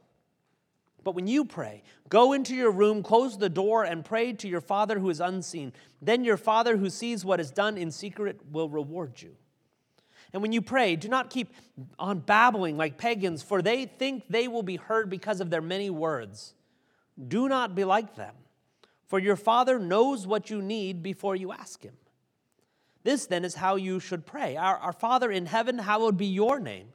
But 1.03 1.15
when 1.15 1.25
you 1.27 1.45
pray, 1.45 1.83
go 2.09 2.33
into 2.33 2.53
your 2.53 2.69
room, 2.69 3.01
close 3.01 3.37
the 3.37 3.49
door, 3.49 3.83
and 3.83 4.03
pray 4.03 4.33
to 4.33 4.47
your 4.47 4.61
Father 4.61 4.99
who 4.99 5.09
is 5.09 5.21
unseen. 5.21 5.73
Then 6.01 6.23
your 6.23 6.37
Father 6.37 6.77
who 6.77 6.89
sees 6.89 7.23
what 7.23 7.39
is 7.39 7.49
done 7.49 7.77
in 7.77 7.91
secret 7.91 8.41
will 8.51 8.69
reward 8.69 9.21
you. 9.21 9.35
And 10.33 10.41
when 10.41 10.51
you 10.51 10.61
pray, 10.61 10.97
do 10.97 11.07
not 11.07 11.29
keep 11.29 11.53
on 11.97 12.19
babbling 12.19 12.77
like 12.77 12.97
pagans, 12.97 13.41
for 13.41 13.61
they 13.61 13.85
think 13.85 14.25
they 14.29 14.47
will 14.47 14.63
be 14.63 14.75
heard 14.75 15.09
because 15.09 15.39
of 15.39 15.49
their 15.49 15.61
many 15.61 15.89
words. 15.89 16.53
Do 17.27 17.47
not 17.47 17.73
be 17.73 17.85
like 17.85 18.15
them, 18.15 18.35
for 19.07 19.19
your 19.19 19.35
Father 19.35 19.79
knows 19.79 20.27
what 20.27 20.49
you 20.49 20.61
need 20.61 21.01
before 21.01 21.35
you 21.35 21.51
ask 21.51 21.83
Him. 21.83 21.95
This 23.03 23.25
then 23.25 23.45
is 23.45 23.55
how 23.55 23.77
you 23.77 23.99
should 23.99 24.25
pray 24.25 24.57
Our, 24.57 24.77
our 24.77 24.93
Father 24.93 25.31
in 25.31 25.45
heaven, 25.45 25.79
hallowed 25.79 26.17
be 26.17 26.25
your 26.25 26.59
name. 26.59 26.89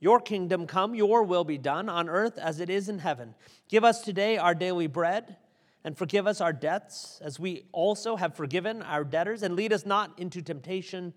Your 0.00 0.20
kingdom 0.20 0.66
come, 0.66 0.94
your 0.94 1.22
will 1.22 1.44
be 1.44 1.56
done 1.56 1.88
on 1.88 2.08
earth 2.08 2.36
as 2.36 2.60
it 2.60 2.68
is 2.68 2.88
in 2.88 2.98
heaven. 2.98 3.34
Give 3.68 3.84
us 3.84 4.02
today 4.02 4.36
our 4.36 4.54
daily 4.54 4.88
bread, 4.88 5.36
and 5.84 5.96
forgive 5.96 6.26
us 6.26 6.40
our 6.40 6.52
debts, 6.52 7.20
as 7.22 7.40
we 7.40 7.64
also 7.72 8.16
have 8.16 8.34
forgiven 8.34 8.82
our 8.82 9.04
debtors, 9.04 9.42
and 9.42 9.56
lead 9.56 9.72
us 9.72 9.86
not 9.86 10.18
into 10.18 10.42
temptation, 10.42 11.14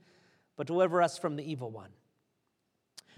but 0.56 0.68
deliver 0.68 1.02
us 1.02 1.18
from 1.18 1.36
the 1.36 1.52
evil 1.52 1.72
one. 1.72 1.90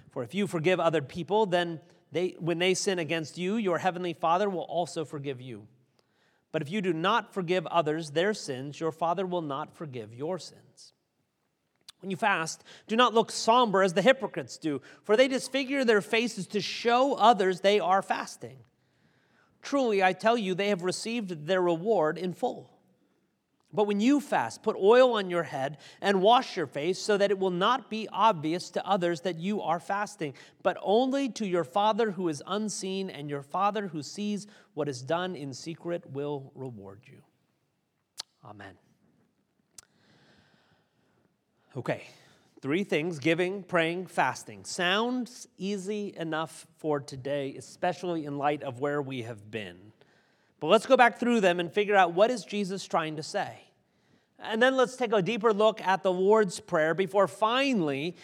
For 0.09 0.23
if 0.23 0.33
you 0.33 0.47
forgive 0.47 0.79
other 0.79 1.01
people, 1.01 1.45
then 1.45 1.79
they, 2.11 2.35
when 2.39 2.57
they 2.57 2.73
sin 2.73 2.99
against 2.99 3.37
you, 3.37 3.55
your 3.55 3.77
heavenly 3.77 4.13
Father 4.13 4.49
will 4.49 4.61
also 4.61 5.05
forgive 5.05 5.41
you. 5.41 5.67
But 6.51 6.61
if 6.61 6.69
you 6.69 6.81
do 6.81 6.93
not 6.93 7.33
forgive 7.33 7.65
others 7.67 8.11
their 8.11 8.33
sins, 8.33 8.79
your 8.79 8.91
Father 8.91 9.25
will 9.25 9.41
not 9.41 9.75
forgive 9.75 10.13
your 10.13 10.37
sins. 10.39 10.93
When 12.01 12.11
you 12.11 12.17
fast, 12.17 12.63
do 12.87 12.95
not 12.95 13.13
look 13.13 13.31
somber 13.31 13.83
as 13.83 13.93
the 13.93 14.01
hypocrites 14.01 14.57
do, 14.57 14.81
for 15.03 15.15
they 15.15 15.27
disfigure 15.27 15.85
their 15.85 16.01
faces 16.01 16.47
to 16.47 16.59
show 16.59 17.13
others 17.13 17.61
they 17.61 17.79
are 17.79 18.01
fasting. 18.01 18.57
Truly, 19.61 20.01
I 20.01 20.13
tell 20.13 20.37
you, 20.37 20.55
they 20.55 20.69
have 20.69 20.83
received 20.83 21.45
their 21.45 21.61
reward 21.61 22.17
in 22.17 22.33
full. 22.33 22.70
But 23.73 23.87
when 23.87 24.01
you 24.01 24.19
fast, 24.19 24.63
put 24.63 24.75
oil 24.75 25.13
on 25.13 25.29
your 25.29 25.43
head 25.43 25.77
and 26.01 26.21
wash 26.21 26.57
your 26.57 26.67
face 26.67 26.99
so 26.99 27.17
that 27.17 27.31
it 27.31 27.39
will 27.39 27.51
not 27.51 27.89
be 27.89 28.07
obvious 28.11 28.69
to 28.71 28.85
others 28.85 29.21
that 29.21 29.37
you 29.37 29.61
are 29.61 29.79
fasting, 29.79 30.33
but 30.61 30.77
only 30.81 31.29
to 31.29 31.47
your 31.47 31.63
Father 31.63 32.11
who 32.11 32.27
is 32.27 32.43
unseen, 32.45 33.09
and 33.09 33.29
your 33.29 33.41
Father 33.41 33.87
who 33.87 34.03
sees 34.03 34.47
what 34.73 34.89
is 34.89 35.01
done 35.01 35.35
in 35.35 35.53
secret 35.53 36.09
will 36.11 36.51
reward 36.53 36.99
you. 37.05 37.21
Amen. 38.43 38.73
Okay, 41.77 42.03
three 42.61 42.83
things 42.83 43.19
giving, 43.19 43.63
praying, 43.63 44.07
fasting. 44.07 44.65
Sounds 44.65 45.47
easy 45.57 46.13
enough 46.17 46.67
for 46.77 46.99
today, 46.99 47.55
especially 47.57 48.25
in 48.25 48.37
light 48.37 48.63
of 48.63 48.81
where 48.81 49.01
we 49.01 49.21
have 49.21 49.49
been. 49.49 49.90
But 50.61 50.67
let's 50.67 50.85
go 50.85 50.95
back 50.95 51.19
through 51.19 51.41
them 51.41 51.59
and 51.59 51.73
figure 51.73 51.95
out 51.95 52.13
what 52.13 52.31
is 52.31 52.45
Jesus 52.45 52.85
trying 52.85 53.17
to 53.17 53.23
say. 53.23 53.65
And 54.39 54.61
then 54.61 54.77
let's 54.77 54.95
take 54.95 55.11
a 55.11 55.21
deeper 55.21 55.53
look 55.53 55.81
at 55.81 56.03
the 56.03 56.11
Lord's 56.11 56.59
Prayer 56.59 56.93
before 56.93 57.27
finally 57.27 58.15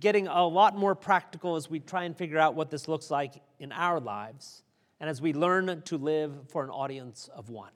getting 0.00 0.26
a 0.26 0.46
lot 0.46 0.76
more 0.76 0.94
practical 0.94 1.56
as 1.56 1.68
we 1.68 1.80
try 1.80 2.04
and 2.04 2.16
figure 2.16 2.38
out 2.38 2.54
what 2.54 2.70
this 2.70 2.88
looks 2.88 3.10
like 3.10 3.34
in 3.58 3.70
our 3.70 4.00
lives 4.00 4.62
and 4.98 5.10
as 5.10 5.20
we 5.20 5.34
learn 5.34 5.82
to 5.82 5.98
live 5.98 6.32
for 6.48 6.64
an 6.64 6.70
audience 6.70 7.28
of 7.34 7.50
one. 7.50 7.72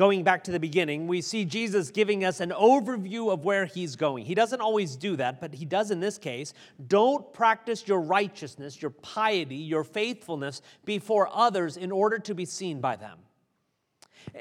Going 0.00 0.22
back 0.22 0.44
to 0.44 0.50
the 0.50 0.58
beginning, 0.58 1.08
we 1.08 1.20
see 1.20 1.44
Jesus 1.44 1.90
giving 1.90 2.24
us 2.24 2.40
an 2.40 2.52
overview 2.52 3.30
of 3.30 3.44
where 3.44 3.66
he's 3.66 3.96
going. 3.96 4.24
He 4.24 4.34
doesn't 4.34 4.62
always 4.62 4.96
do 4.96 5.14
that, 5.16 5.42
but 5.42 5.52
he 5.52 5.66
does 5.66 5.90
in 5.90 6.00
this 6.00 6.16
case. 6.16 6.54
Don't 6.86 7.30
practice 7.34 7.86
your 7.86 8.00
righteousness, 8.00 8.80
your 8.80 8.92
piety, 8.92 9.56
your 9.56 9.84
faithfulness 9.84 10.62
before 10.86 11.28
others 11.30 11.76
in 11.76 11.92
order 11.92 12.18
to 12.18 12.34
be 12.34 12.46
seen 12.46 12.80
by 12.80 12.96
them. 12.96 13.18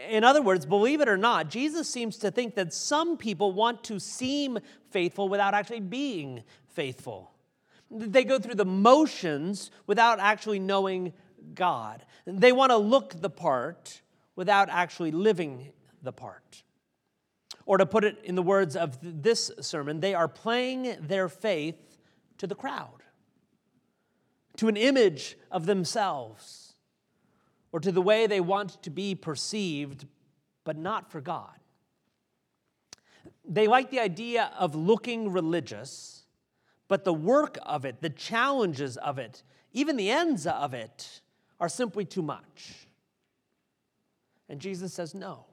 In 0.10 0.24
other 0.24 0.42
words, 0.42 0.66
believe 0.66 1.02
it 1.02 1.10
or 1.10 1.18
not, 1.18 1.50
Jesus 1.50 1.90
seems 1.90 2.16
to 2.20 2.32
think 2.32 2.56
that 2.56 2.72
some 2.72 3.18
people 3.18 3.52
want 3.52 3.84
to 3.84 4.00
seem 4.00 4.60
faithful 4.92 5.28
without 5.28 5.54
actually 5.54 5.82
being 5.82 6.42
faithful. 6.70 7.34
They 7.92 8.24
go 8.24 8.40
through 8.40 8.56
the 8.56 8.64
motions 8.64 9.72
without 9.88 10.22
actually 10.22 10.60
knowing 10.60 11.12
God. 11.54 12.06
They 12.26 12.54
want 12.54 12.70
to 12.70 12.78
look 12.78 13.20
the 13.20 13.30
part 13.30 14.00
without 14.40 14.70
actually 14.70 15.12
living 15.12 15.68
the 16.02 16.14
part. 16.14 16.64
Or 17.66 17.78
to 17.78 17.86
put 17.86 18.06
it 18.06 18.20
in 18.24 18.36
the 18.36 18.42
words 18.42 18.78
of 18.78 18.98
this 19.02 19.52
sermon, 19.60 20.00
they 20.00 20.14
are 20.14 20.30
playing 20.30 20.96
their 21.02 21.28
faith 21.28 21.98
to 22.38 22.48
the 22.48 22.56
crowd, 22.56 23.04
to 24.56 24.70
an 24.70 24.78
image 24.78 25.38
of 25.52 25.66
themselves, 25.66 26.76
or 27.74 27.82
to 27.82 27.92
the 27.92 28.02
way 28.02 28.28
they 28.28 28.40
want 28.40 28.82
to 28.84 28.90
be 28.90 29.14
perceived, 29.14 30.06
but 30.64 30.78
not 30.78 31.12
for 31.12 31.20
God. 31.20 31.60
They 33.44 33.68
like 33.68 33.92
the 33.92 34.00
idea 34.00 34.54
of 34.58 34.74
looking 34.74 35.34
religious, 35.34 36.24
but 36.88 37.04
the 37.04 37.14
work 37.14 37.58
of 37.64 37.84
it, 37.84 38.00
the 38.00 38.10
challenges 38.10 38.96
of 38.96 39.20
it, 39.20 39.44
even 39.74 39.98
the 39.98 40.10
ends 40.10 40.48
of 40.48 40.74
it, 40.74 41.20
are 41.60 41.68
simply 41.68 42.06
too 42.06 42.22
much. 42.22 42.88
And 44.50 44.60
Jesus 44.60 44.94
says, 44.94 45.14
no. 45.14 45.46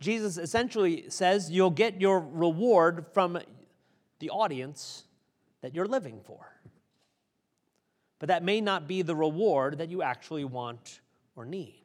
Jesus 0.00 0.36
essentially 0.36 1.04
says 1.08 1.50
you'll 1.50 1.70
get 1.70 2.00
your 2.00 2.20
reward 2.20 3.06
from 3.12 3.38
the 4.18 4.30
audience 4.30 5.04
that 5.60 5.74
you're 5.74 5.86
living 5.86 6.20
for. 6.24 6.46
But 8.18 8.28
that 8.28 8.42
may 8.42 8.60
not 8.60 8.88
be 8.88 9.02
the 9.02 9.16
reward 9.16 9.78
that 9.78 9.88
you 9.88 10.02
actually 10.02 10.44
want 10.44 11.00
or 11.36 11.44
need. 11.46 11.76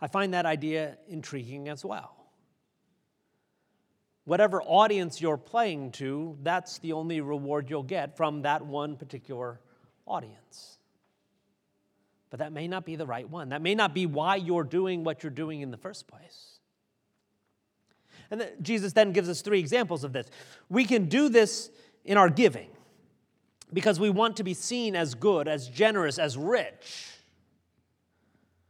I 0.00 0.06
find 0.06 0.34
that 0.34 0.46
idea 0.46 0.98
intriguing 1.08 1.68
as 1.68 1.84
well. 1.84 2.12
Whatever 4.24 4.60
audience 4.62 5.20
you're 5.20 5.36
playing 5.36 5.92
to, 5.92 6.36
that's 6.42 6.78
the 6.78 6.92
only 6.92 7.20
reward 7.20 7.70
you'll 7.70 7.82
get 7.82 8.16
from 8.16 8.42
that 8.42 8.64
one 8.64 8.96
particular 8.96 9.60
audience. 10.06 10.75
But 12.36 12.44
that 12.44 12.52
may 12.52 12.68
not 12.68 12.84
be 12.84 12.96
the 12.96 13.06
right 13.06 13.26
one. 13.26 13.48
That 13.48 13.62
may 13.62 13.74
not 13.74 13.94
be 13.94 14.04
why 14.04 14.36
you're 14.36 14.62
doing 14.62 15.04
what 15.04 15.22
you're 15.22 15.30
doing 15.30 15.62
in 15.62 15.70
the 15.70 15.78
first 15.78 16.06
place. 16.06 16.58
And 18.30 18.46
Jesus 18.60 18.92
then 18.92 19.12
gives 19.12 19.30
us 19.30 19.40
three 19.40 19.58
examples 19.58 20.04
of 20.04 20.12
this. 20.12 20.26
We 20.68 20.84
can 20.84 21.06
do 21.06 21.30
this 21.30 21.70
in 22.04 22.18
our 22.18 22.28
giving 22.28 22.68
because 23.72 23.98
we 23.98 24.10
want 24.10 24.36
to 24.36 24.44
be 24.44 24.52
seen 24.52 24.94
as 24.94 25.14
good, 25.14 25.48
as 25.48 25.66
generous, 25.66 26.18
as 26.18 26.36
rich. 26.36 27.06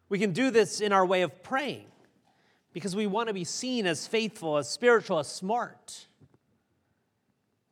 We 0.09 0.21
can 0.21 0.31
do 0.31 0.53
this 0.53 0.81
in 0.81 0.93
our 0.93 1.05
way 1.05 1.23
of 1.23 1.43
praying 1.43 1.87
because 2.73 2.95
we 2.95 3.09
want 3.09 3.27
to 3.27 3.35
be 3.35 3.43
seen 3.43 3.85
as 3.85 4.07
faithful, 4.07 4.59
as 4.59 4.69
spiritual, 4.69 5.19
as 5.19 5.27
smart. 5.27 6.07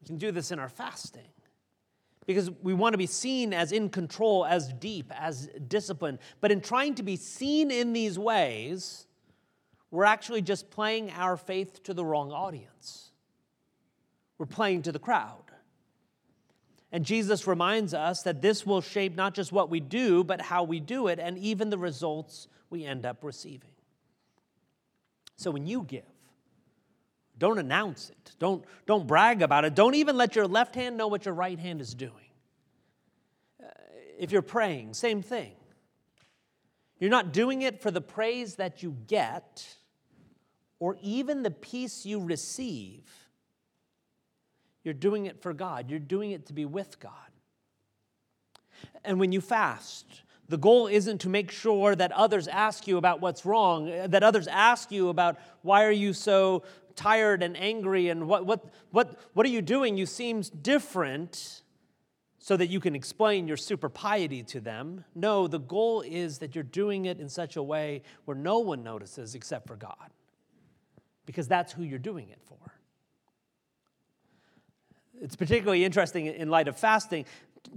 We 0.00 0.08
can 0.08 0.18
do 0.18 0.32
this 0.32 0.50
in 0.50 0.58
our 0.58 0.68
fasting 0.68 1.28
because 2.26 2.50
we 2.62 2.74
want 2.74 2.94
to 2.94 2.98
be 2.98 3.06
seen 3.06 3.52
as 3.52 3.72
in 3.72 3.88
control, 3.88 4.44
as 4.46 4.72
deep, 4.72 5.12
as 5.18 5.48
disciplined. 5.68 6.18
But 6.40 6.52
in 6.52 6.60
trying 6.60 6.94
to 6.96 7.02
be 7.02 7.16
seen 7.16 7.70
in 7.70 7.92
these 7.92 8.18
ways, 8.18 9.06
we're 9.90 10.04
actually 10.04 10.42
just 10.42 10.70
playing 10.70 11.10
our 11.10 11.36
faith 11.36 11.82
to 11.84 11.94
the 11.94 12.04
wrong 12.04 12.32
audience. 12.32 13.10
We're 14.38 14.46
playing 14.46 14.82
to 14.82 14.92
the 14.92 14.98
crowd. 14.98 15.44
And 16.90 17.04
Jesus 17.04 17.46
reminds 17.46 17.92
us 17.92 18.22
that 18.22 18.40
this 18.40 18.64
will 18.64 18.80
shape 18.80 19.16
not 19.16 19.34
just 19.34 19.52
what 19.52 19.68
we 19.68 19.80
do, 19.80 20.22
but 20.22 20.40
how 20.40 20.62
we 20.62 20.78
do 20.80 21.08
it, 21.08 21.18
and 21.18 21.36
even 21.38 21.70
the 21.70 21.78
results 21.78 22.46
we 22.70 22.84
end 22.84 23.04
up 23.04 23.24
receiving. 23.24 23.70
So 25.36 25.50
when 25.50 25.66
you 25.66 25.82
give, 25.82 26.04
don't 27.38 27.58
announce 27.58 28.10
it. 28.10 28.32
Don't, 28.38 28.64
don't 28.86 29.06
brag 29.06 29.42
about 29.42 29.64
it. 29.64 29.74
Don't 29.74 29.94
even 29.94 30.16
let 30.16 30.36
your 30.36 30.46
left 30.46 30.74
hand 30.74 30.96
know 30.96 31.08
what 31.08 31.24
your 31.24 31.34
right 31.34 31.58
hand 31.58 31.80
is 31.80 31.94
doing. 31.94 32.12
Uh, 33.62 33.66
if 34.18 34.30
you're 34.30 34.42
praying, 34.42 34.94
same 34.94 35.22
thing. 35.22 35.52
You're 36.98 37.10
not 37.10 37.32
doing 37.32 37.62
it 37.62 37.82
for 37.82 37.90
the 37.90 38.00
praise 38.00 38.56
that 38.56 38.82
you 38.82 38.96
get 39.06 39.76
or 40.78 40.96
even 41.02 41.42
the 41.42 41.50
peace 41.50 42.06
you 42.06 42.20
receive. 42.20 43.02
You're 44.84 44.94
doing 44.94 45.26
it 45.26 45.42
for 45.42 45.52
God, 45.52 45.90
you're 45.90 45.98
doing 45.98 46.30
it 46.30 46.46
to 46.46 46.52
be 46.52 46.64
with 46.64 47.00
God. 47.00 47.12
And 49.04 49.18
when 49.18 49.32
you 49.32 49.40
fast, 49.40 50.22
the 50.48 50.58
goal 50.58 50.86
isn't 50.86 51.18
to 51.22 51.28
make 51.28 51.50
sure 51.50 51.96
that 51.96 52.12
others 52.12 52.48
ask 52.48 52.86
you 52.86 52.98
about 52.98 53.20
what's 53.20 53.46
wrong, 53.46 53.86
that 54.08 54.22
others 54.22 54.46
ask 54.46 54.92
you 54.92 55.08
about 55.08 55.38
why 55.62 55.84
are 55.84 55.90
you 55.90 56.12
so 56.12 56.62
tired 56.96 57.42
and 57.42 57.56
angry 57.56 58.08
and 58.08 58.26
what, 58.28 58.46
what, 58.46 58.64
what, 58.90 59.18
what 59.34 59.46
are 59.46 59.50
you 59.50 59.62
doing? 59.62 59.96
You 59.96 60.06
seem 60.06 60.42
different 60.62 61.62
so 62.38 62.56
that 62.56 62.66
you 62.66 62.78
can 62.78 62.94
explain 62.94 63.48
your 63.48 63.56
super 63.56 63.88
piety 63.88 64.42
to 64.42 64.60
them. 64.60 65.04
No, 65.14 65.46
the 65.46 65.58
goal 65.58 66.02
is 66.02 66.38
that 66.38 66.54
you're 66.54 66.62
doing 66.62 67.06
it 67.06 67.18
in 67.18 67.28
such 67.28 67.56
a 67.56 67.62
way 67.62 68.02
where 68.26 68.36
no 68.36 68.58
one 68.58 68.82
notices 68.82 69.34
except 69.34 69.66
for 69.66 69.76
God, 69.76 70.10
because 71.24 71.48
that's 71.48 71.72
who 71.72 71.82
you're 71.82 71.98
doing 71.98 72.28
it 72.28 72.40
for. 72.44 72.58
it's 75.22 75.36
particularly 75.36 75.84
interesting 75.84 76.26
in 76.26 76.50
light 76.50 76.68
of 76.68 76.76
fasting. 76.76 77.24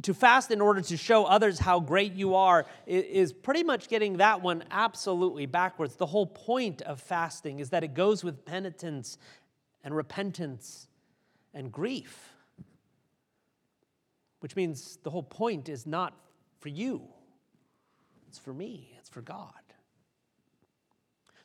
To 0.04 0.14
fast 0.14 0.52
in 0.52 0.62
order 0.62 0.82
to 0.82 0.98
show 0.98 1.26
others 1.26 1.60
how 1.60 1.80
great 1.80 2.14
you 2.14 2.36
are 2.36 2.66
is 2.86 3.34
pretty 3.34 3.64
much 3.64 3.88
getting 3.88 4.18
that 4.18 4.42
one 4.42 4.64
absolutely 4.70 5.46
backwards. 5.46 5.96
The 5.96 6.06
whole 6.06 6.28
point 6.28 6.82
of 6.84 7.00
fasting 7.02 7.60
is 7.60 7.70
that 7.72 7.84
it 7.84 7.94
goes 7.94 8.24
with 8.24 8.46
penitence 8.46 9.18
and 9.84 9.96
repentance 9.96 10.88
and 11.54 11.72
grief, 11.72 12.34
which 14.42 14.56
means 14.56 15.00
the 15.04 15.10
whole 15.10 15.24
point 15.24 15.70
is 15.70 15.88
not 15.88 16.14
for 16.60 16.70
you, 16.70 17.08
it's 18.28 18.38
for 18.38 18.54
me, 18.54 18.94
it's 19.00 19.10
for 19.10 19.22
God. 19.22 19.54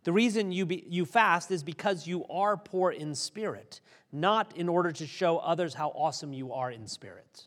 The 0.04 0.12
reason 0.12 0.50
you, 0.50 0.66
be, 0.66 0.84
you 0.88 1.04
fast 1.04 1.50
is 1.50 1.62
because 1.62 2.06
you 2.06 2.26
are 2.28 2.56
poor 2.56 2.90
in 2.90 3.14
spirit, 3.14 3.80
not 4.10 4.56
in 4.56 4.68
order 4.68 4.90
to 4.90 5.06
show 5.06 5.38
others 5.38 5.74
how 5.74 5.90
awesome 5.90 6.32
you 6.32 6.52
are 6.52 6.70
in 6.70 6.88
spirit. 6.88 7.46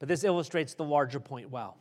But 0.00 0.08
this 0.08 0.24
illustrates 0.24 0.74
the 0.74 0.82
larger 0.84 1.20
point 1.20 1.50
well. 1.50 1.76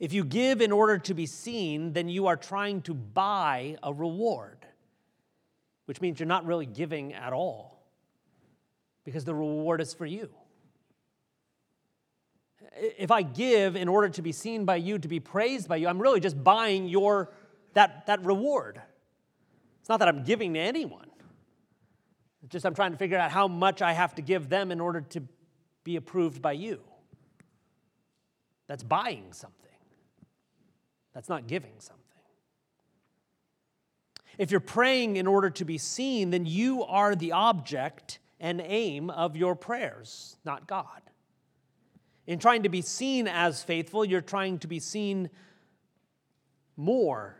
If 0.00 0.14
you 0.14 0.24
give 0.24 0.62
in 0.62 0.72
order 0.72 0.96
to 0.98 1.12
be 1.12 1.26
seen, 1.26 1.92
then 1.92 2.08
you 2.08 2.26
are 2.28 2.36
trying 2.36 2.80
to 2.82 2.94
buy 2.94 3.76
a 3.82 3.92
reward, 3.92 4.64
which 5.84 6.00
means 6.00 6.18
you're 6.18 6.26
not 6.26 6.46
really 6.46 6.66
giving 6.66 7.12
at 7.12 7.34
all, 7.34 7.82
because 9.04 9.24
the 9.24 9.34
reward 9.34 9.82
is 9.82 9.92
for 9.92 10.06
you 10.06 10.30
if 12.76 13.10
I 13.10 13.22
give 13.22 13.76
in 13.76 13.88
order 13.88 14.08
to 14.10 14.22
be 14.22 14.32
seen 14.32 14.64
by 14.64 14.76
you, 14.76 14.98
to 14.98 15.08
be 15.08 15.20
praised 15.20 15.68
by 15.68 15.76
you, 15.76 15.88
I'm 15.88 16.00
really 16.00 16.20
just 16.20 16.42
buying 16.42 16.88
your 16.88 17.32
that, 17.74 18.06
that 18.06 18.24
reward. 18.24 18.80
It's 19.80 19.88
not 19.88 19.98
that 19.98 20.08
I'm 20.08 20.24
giving 20.24 20.54
to 20.54 20.60
anyone. 20.60 21.10
It's 22.42 22.52
just 22.52 22.66
I'm 22.66 22.74
trying 22.74 22.92
to 22.92 22.98
figure 22.98 23.18
out 23.18 23.30
how 23.30 23.48
much 23.48 23.82
I 23.82 23.92
have 23.92 24.14
to 24.16 24.22
give 24.22 24.48
them 24.48 24.70
in 24.70 24.80
order 24.80 25.00
to 25.00 25.22
be 25.86 25.96
approved 25.96 26.42
by 26.42 26.50
you. 26.50 26.80
That's 28.66 28.82
buying 28.82 29.32
something. 29.32 29.54
That's 31.14 31.28
not 31.28 31.46
giving 31.46 31.74
something. 31.78 32.02
If 34.36 34.50
you're 34.50 34.58
praying 34.58 35.16
in 35.16 35.28
order 35.28 35.48
to 35.48 35.64
be 35.64 35.78
seen, 35.78 36.30
then 36.30 36.44
you 36.44 36.82
are 36.82 37.14
the 37.14 37.30
object 37.32 38.18
and 38.40 38.60
aim 38.60 39.10
of 39.10 39.36
your 39.36 39.54
prayers, 39.54 40.36
not 40.44 40.66
God. 40.66 41.00
In 42.26 42.40
trying 42.40 42.64
to 42.64 42.68
be 42.68 42.82
seen 42.82 43.28
as 43.28 43.62
faithful, 43.62 44.04
you're 44.04 44.20
trying 44.20 44.58
to 44.58 44.66
be 44.66 44.80
seen 44.80 45.30
more 46.76 47.36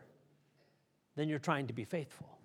than 1.16 1.28
you're 1.28 1.40
trying 1.40 1.66
to 1.66 1.72
be 1.72 1.84
faithful. 1.84 2.35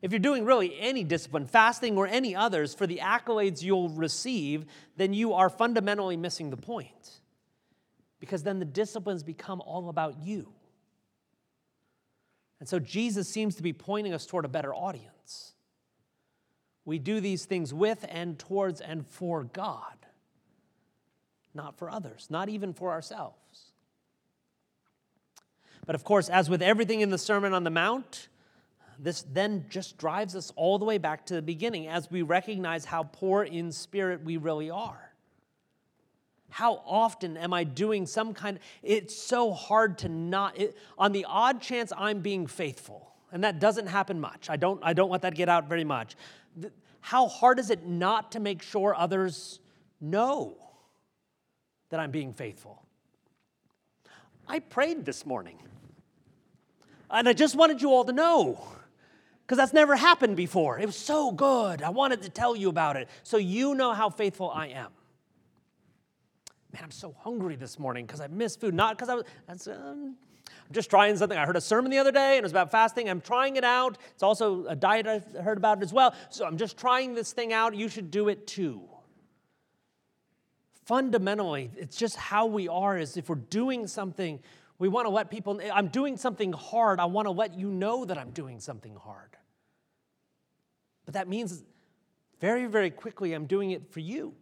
If 0.00 0.12
you're 0.12 0.20
doing 0.20 0.44
really 0.44 0.78
any 0.78 1.02
discipline, 1.02 1.46
fasting 1.46 1.96
or 1.96 2.06
any 2.06 2.36
others, 2.36 2.74
for 2.74 2.86
the 2.86 3.00
accolades 3.02 3.62
you'll 3.62 3.88
receive, 3.88 4.66
then 4.96 5.12
you 5.12 5.32
are 5.34 5.50
fundamentally 5.50 6.16
missing 6.16 6.50
the 6.50 6.56
point. 6.56 7.20
Because 8.20 8.42
then 8.42 8.58
the 8.58 8.64
disciplines 8.64 9.22
become 9.22 9.60
all 9.60 9.88
about 9.88 10.18
you. 10.22 10.52
And 12.60 12.68
so 12.68 12.78
Jesus 12.78 13.28
seems 13.28 13.56
to 13.56 13.62
be 13.62 13.72
pointing 13.72 14.12
us 14.12 14.26
toward 14.26 14.44
a 14.44 14.48
better 14.48 14.74
audience. 14.74 15.54
We 16.84 16.98
do 16.98 17.20
these 17.20 17.44
things 17.44 17.74
with 17.74 18.04
and 18.08 18.38
towards 18.38 18.80
and 18.80 19.06
for 19.06 19.44
God 19.44 19.98
not 21.58 21.76
for 21.76 21.90
others, 21.90 22.28
not 22.30 22.48
even 22.48 22.72
for 22.72 22.92
ourselves. 22.92 23.72
But 25.84 25.94
of 25.94 26.04
course, 26.04 26.28
as 26.28 26.48
with 26.48 26.62
everything 26.62 27.00
in 27.00 27.10
the 27.10 27.18
Sermon 27.18 27.52
on 27.52 27.64
the 27.64 27.70
Mount, 27.70 28.28
this 28.98 29.24
then 29.32 29.66
just 29.68 29.98
drives 29.98 30.34
us 30.34 30.52
all 30.56 30.78
the 30.78 30.84
way 30.84 30.98
back 30.98 31.26
to 31.26 31.34
the 31.34 31.42
beginning 31.42 31.88
as 31.88 32.10
we 32.10 32.22
recognize 32.22 32.84
how 32.84 33.04
poor 33.04 33.44
in 33.44 33.72
spirit 33.72 34.24
we 34.24 34.36
really 34.36 34.70
are. 34.70 35.12
How 36.50 36.82
often 36.86 37.36
am 37.36 37.52
I 37.52 37.64
doing 37.64 38.06
some 38.06 38.34
kind 38.34 38.56
of, 38.56 38.62
it's 38.82 39.14
so 39.14 39.52
hard 39.52 39.98
to 39.98 40.08
not 40.08 40.58
it, 40.58 40.76
on 40.96 41.12
the 41.12 41.26
odd 41.28 41.60
chance 41.60 41.92
I'm 41.96 42.20
being 42.20 42.46
faithful 42.46 43.12
and 43.30 43.44
that 43.44 43.60
doesn't 43.60 43.86
happen 43.86 44.18
much. 44.18 44.48
I 44.48 44.56
don't 44.56 44.80
I 44.82 44.94
don't 44.94 45.10
let 45.10 45.22
that 45.22 45.30
to 45.30 45.36
get 45.36 45.48
out 45.48 45.68
very 45.68 45.84
much. 45.84 46.16
How 47.00 47.28
hard 47.28 47.58
is 47.58 47.70
it 47.70 47.86
not 47.86 48.32
to 48.32 48.40
make 48.40 48.62
sure 48.62 48.94
others 48.94 49.60
know 50.00 50.56
that 51.90 52.00
I'm 52.00 52.10
being 52.10 52.32
faithful. 52.32 52.82
I 54.46 54.60
prayed 54.60 55.04
this 55.04 55.26
morning. 55.26 55.58
And 57.10 57.28
I 57.28 57.32
just 57.32 57.56
wanted 57.56 57.80
you 57.80 57.90
all 57.90 58.04
to 58.04 58.12
know 58.12 58.62
because 59.48 59.56
that's 59.56 59.72
never 59.72 59.96
happened 59.96 60.36
before. 60.36 60.78
It 60.78 60.84
was 60.84 60.94
so 60.94 61.32
good. 61.32 61.82
I 61.82 61.88
wanted 61.88 62.20
to 62.20 62.28
tell 62.28 62.54
you 62.54 62.68
about 62.68 62.96
it 62.96 63.08
so 63.22 63.38
you 63.38 63.74
know 63.74 63.94
how 63.94 64.10
faithful 64.10 64.50
I 64.50 64.66
am. 64.66 64.90
Man, 66.70 66.82
I'm 66.84 66.90
so 66.90 67.16
hungry 67.18 67.56
this 67.56 67.78
morning 67.78 68.04
because 68.04 68.20
I 68.20 68.26
missed 68.26 68.60
food. 68.60 68.74
Not 68.74 68.98
because 68.98 69.08
I 69.08 69.14
was, 69.14 69.24
um, 69.68 70.16
I'm 70.46 70.72
just 70.72 70.90
trying 70.90 71.16
something. 71.16 71.38
I 71.38 71.46
heard 71.46 71.56
a 71.56 71.62
sermon 71.62 71.90
the 71.90 71.96
other 71.96 72.12
day 72.12 72.32
and 72.32 72.40
it 72.40 72.42
was 72.42 72.52
about 72.52 72.70
fasting. 72.70 73.08
I'm 73.08 73.22
trying 73.22 73.56
it 73.56 73.64
out. 73.64 73.96
It's 74.12 74.22
also 74.22 74.66
a 74.66 74.76
diet 74.76 75.06
I 75.06 75.20
heard 75.40 75.56
about 75.56 75.82
as 75.82 75.94
well. 75.94 76.14
So 76.28 76.44
I'm 76.44 76.58
just 76.58 76.76
trying 76.76 77.14
this 77.14 77.32
thing 77.32 77.54
out. 77.54 77.74
You 77.74 77.88
should 77.88 78.10
do 78.10 78.28
it 78.28 78.46
too 78.46 78.82
fundamentally, 80.88 81.70
it's 81.76 81.98
just 81.98 82.16
how 82.16 82.46
we 82.46 82.66
are 82.66 82.96
is 82.96 83.18
if 83.18 83.28
we're 83.28 83.34
doing 83.34 83.86
something, 83.86 84.40
we 84.78 84.88
want 84.88 85.06
to 85.06 85.10
let 85.10 85.30
people, 85.30 85.60
I'm 85.72 85.88
doing 85.88 86.16
something 86.16 86.52
hard, 86.52 87.00
I 87.00 87.06
want 87.06 87.26
to 87.26 87.32
let 87.32 87.58
you 87.58 87.68
know 87.70 88.04
that 88.04 88.16
I'm 88.16 88.30
doing 88.30 88.60
something 88.60 88.94
hard. 88.94 89.36
But 91.04 91.14
that 91.14 91.28
means 91.28 91.62
very, 92.40 92.66
very 92.66 92.90
quickly, 92.90 93.32
I'm 93.32 93.46
doing 93.46 93.72
it 93.72 93.92
for 93.92 94.00
you 94.00 94.34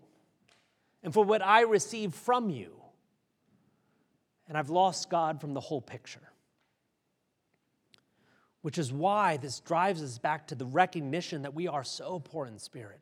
and 1.03 1.14
for 1.14 1.25
what 1.25 1.42
I 1.42 1.62
receive 1.62 2.12
from 2.14 2.51
you. 2.51 2.72
And 4.49 4.57
I've 4.57 4.70
lost 4.70 5.11
God 5.11 5.40
from 5.40 5.55
the 5.55 5.61
whole 5.61 5.81
picture. 5.81 6.20
Which 8.62 8.79
is 8.79 8.92
why 8.92 9.37
this 9.37 9.61
drives 9.61 10.03
us 10.03 10.18
back 10.18 10.49
to 10.49 10.55
the 10.55 10.66
recognition 10.66 11.42
that 11.42 11.55
we 11.55 11.68
are 11.68 11.85
so 11.85 12.20
poor 12.20 12.46
in 12.46 12.59
spirit 12.59 13.01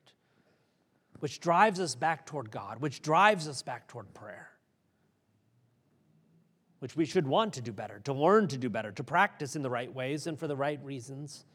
which 1.25 1.41
drives 1.41 1.81
us 1.81 1.95
back 1.95 2.27
toward 2.27 2.51
God, 2.51 2.83
which 2.83 3.01
drives 3.01 3.49
us 3.49 3.63
back 3.63 3.89
toward 3.89 4.13
prayer, 4.13 4.51
which 6.85 6.97
we 6.97 7.07
should 7.07 7.27
want 7.27 7.55
to 7.55 7.63
do 7.63 7.73
better, 7.73 7.99
to 8.01 8.13
learn 8.13 8.47
to 8.47 8.59
do 8.59 8.69
better, 8.69 8.93
to 8.93 9.03
practice 9.03 9.57
in 9.57 9.63
the 9.63 9.71
right 9.71 9.95
ways 9.95 10.27
and 10.27 10.39
for 10.39 10.47
the 10.47 10.55
right 10.55 10.79
reasons 10.85 11.47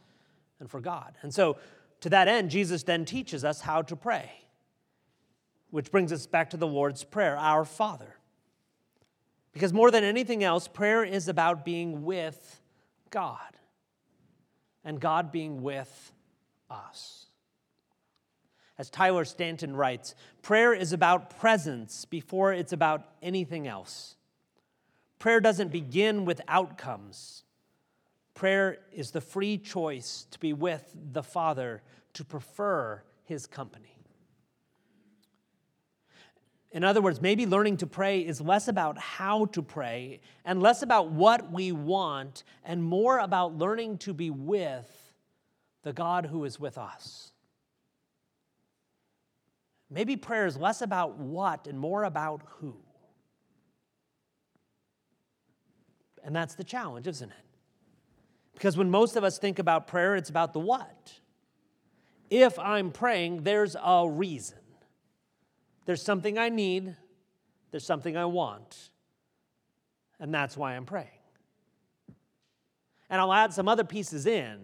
and 0.59 0.67
for 0.67 0.81
God. 0.81 1.13
And 1.21 1.31
so, 1.31 1.57
to 1.99 2.09
that 2.09 2.27
end, 2.27 2.49
Jesus 2.49 2.81
then 2.81 3.05
teaches 3.05 3.45
us 3.45 3.61
how 3.61 3.83
to 3.83 3.95
pray, 3.95 4.31
which 5.69 5.91
brings 5.91 6.11
us 6.11 6.25
back 6.25 6.49
to 6.49 6.57
the 6.57 6.65
Lord's 6.65 7.03
Prayer, 7.03 7.37
our 7.37 7.63
Father. 7.63 8.15
Because 9.53 9.71
more 9.71 9.91
than 9.91 10.03
anything 10.03 10.43
else, 10.43 10.67
prayer 10.67 11.03
is 11.03 11.27
about 11.27 11.63
being 11.63 12.03
with 12.03 12.59
God 13.11 13.55
and 14.83 14.99
God 14.99 15.31
being 15.31 15.61
with 15.61 16.11
us. 16.71 17.27
As 18.79 18.89
Tyler 18.89 19.25
Staton 19.25 19.75
writes, 19.75 20.15
prayer 20.41 20.73
is 20.73 20.91
about 20.91 21.37
presence 21.37 22.05
before 22.05 22.51
it's 22.51 22.73
about 22.73 23.03
anything 23.21 23.67
else. 23.67 24.15
Prayer 25.19 25.41
doesn't 25.41 25.71
begin 25.71 26.25
with 26.25 26.41
outcomes. 26.47 27.43
Prayer 28.33 28.79
is 28.93 29.11
the 29.11 29.21
free 29.21 29.57
choice 29.57 30.25
to 30.31 30.39
be 30.39 30.53
with 30.53 30.95
the 31.11 31.23
Father, 31.23 31.83
to 32.13 32.23
prefer 32.23 33.03
his 33.25 33.45
company. 33.45 33.97
In 36.71 36.83
other 36.83 37.01
words, 37.01 37.21
maybe 37.21 37.45
learning 37.45 37.77
to 37.77 37.87
pray 37.87 38.19
is 38.21 38.39
less 38.39 38.67
about 38.67 38.97
how 38.97 39.45
to 39.47 39.61
pray 39.61 40.21
and 40.45 40.61
less 40.61 40.83
about 40.83 41.11
what 41.11 41.51
we 41.51 41.71
want 41.71 42.43
and 42.63 42.83
more 42.83 43.19
about 43.19 43.57
learning 43.57 43.97
to 43.99 44.13
be 44.13 44.29
with 44.29 45.13
the 45.81 45.93
God 45.93 46.27
who 46.27 46.45
is 46.45 46.59
with 46.59 46.77
us. 46.77 47.31
Maybe 49.89 50.15
prayer 50.15 50.45
is 50.45 50.57
less 50.57 50.81
about 50.81 51.17
what 51.17 51.65
and 51.65 51.79
more 51.79 52.03
about 52.03 52.41
who. 52.59 52.75
And 56.23 56.35
that's 56.35 56.55
the 56.55 56.63
challenge, 56.63 57.07
isn't 57.07 57.29
it? 57.29 57.45
Because 58.53 58.75
when 58.75 58.89
most 58.89 59.15
of 59.15 59.23
us 59.23 59.37
think 59.37 59.59
about 59.59 59.87
prayer, 59.87 60.15
it's 60.15 60.29
about 60.29 60.53
the 60.53 60.59
what. 60.59 61.13
If 62.29 62.59
I'm 62.59 62.91
praying, 62.91 63.43
there's 63.43 63.75
a 63.81 64.07
reason. 64.07 64.57
There's 65.85 66.01
something 66.03 66.37
I 66.37 66.49
need, 66.49 66.95
there's 67.71 67.85
something 67.85 68.15
I 68.15 68.25
want, 68.25 68.91
and 70.19 70.31
that's 70.33 70.55
why 70.55 70.75
I'm 70.75 70.85
praying. 70.85 71.07
And 73.09 73.19
I'll 73.19 73.33
add 73.33 73.53
some 73.53 73.67
other 73.67 73.83
pieces 73.83 74.27
in, 74.27 74.59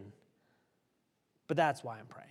but 1.48 1.58
that's 1.58 1.84
why 1.84 1.98
I'm 1.98 2.06
praying. 2.06 2.30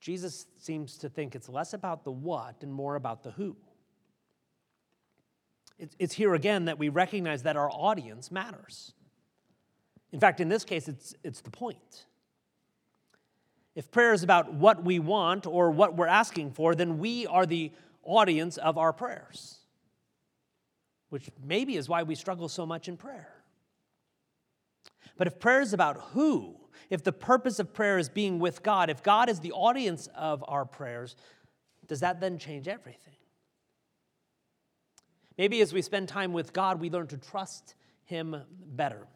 Jesus 0.00 0.46
seems 0.58 0.96
to 0.98 1.08
think 1.08 1.34
it's 1.34 1.48
less 1.48 1.72
about 1.72 2.04
the 2.04 2.12
what 2.12 2.62
and 2.62 2.72
more 2.72 2.94
about 2.94 3.22
the 3.22 3.32
who. 3.32 3.56
It's 5.98 6.14
here 6.14 6.34
again 6.34 6.66
that 6.66 6.78
we 6.78 6.88
recognize 6.88 7.42
that 7.44 7.56
our 7.56 7.70
audience 7.70 8.30
matters. 8.30 8.92
In 10.12 10.20
fact, 10.20 10.40
in 10.40 10.48
this 10.48 10.64
case, 10.64 10.88
it's, 10.88 11.14
it's 11.24 11.40
the 11.40 11.50
point. 11.50 12.06
If 13.74 13.90
prayer 13.90 14.12
is 14.12 14.22
about 14.22 14.52
what 14.52 14.84
we 14.84 14.98
want 14.98 15.46
or 15.46 15.70
what 15.70 15.96
we're 15.96 16.06
asking 16.06 16.52
for, 16.52 16.74
then 16.74 16.98
we 16.98 17.26
are 17.26 17.46
the 17.46 17.72
audience 18.02 18.56
of 18.56 18.76
our 18.76 18.92
prayers, 18.92 19.58
which 21.08 21.30
maybe 21.42 21.76
is 21.76 21.88
why 21.88 22.02
we 22.02 22.14
struggle 22.14 22.48
so 22.48 22.66
much 22.66 22.88
in 22.88 22.96
prayer. 22.96 23.32
But 25.16 25.28
if 25.28 25.38
prayer 25.38 25.60
is 25.60 25.72
about 25.72 26.00
who, 26.12 26.56
if 26.90 27.04
the 27.04 27.12
purpose 27.12 27.58
of 27.58 27.72
prayer 27.72 27.98
is 27.98 28.08
being 28.08 28.38
with 28.38 28.62
God, 28.62 28.90
if 28.90 29.02
God 29.02 29.30
is 29.30 29.40
the 29.40 29.52
audience 29.52 30.08
of 30.16 30.44
our 30.48 30.64
prayers, 30.64 31.14
does 31.86 32.00
that 32.00 32.20
then 32.20 32.38
change 32.38 32.68
everything? 32.68 33.14
Maybe 35.40 35.62
as 35.62 35.72
we 35.72 35.80
spend 35.80 36.06
time 36.06 36.34
with 36.34 36.52
God, 36.52 36.82
we 36.82 36.90
learn 36.90 37.06
to 37.06 37.16
trust 37.16 37.74
Him 38.04 38.36
better 38.66 39.06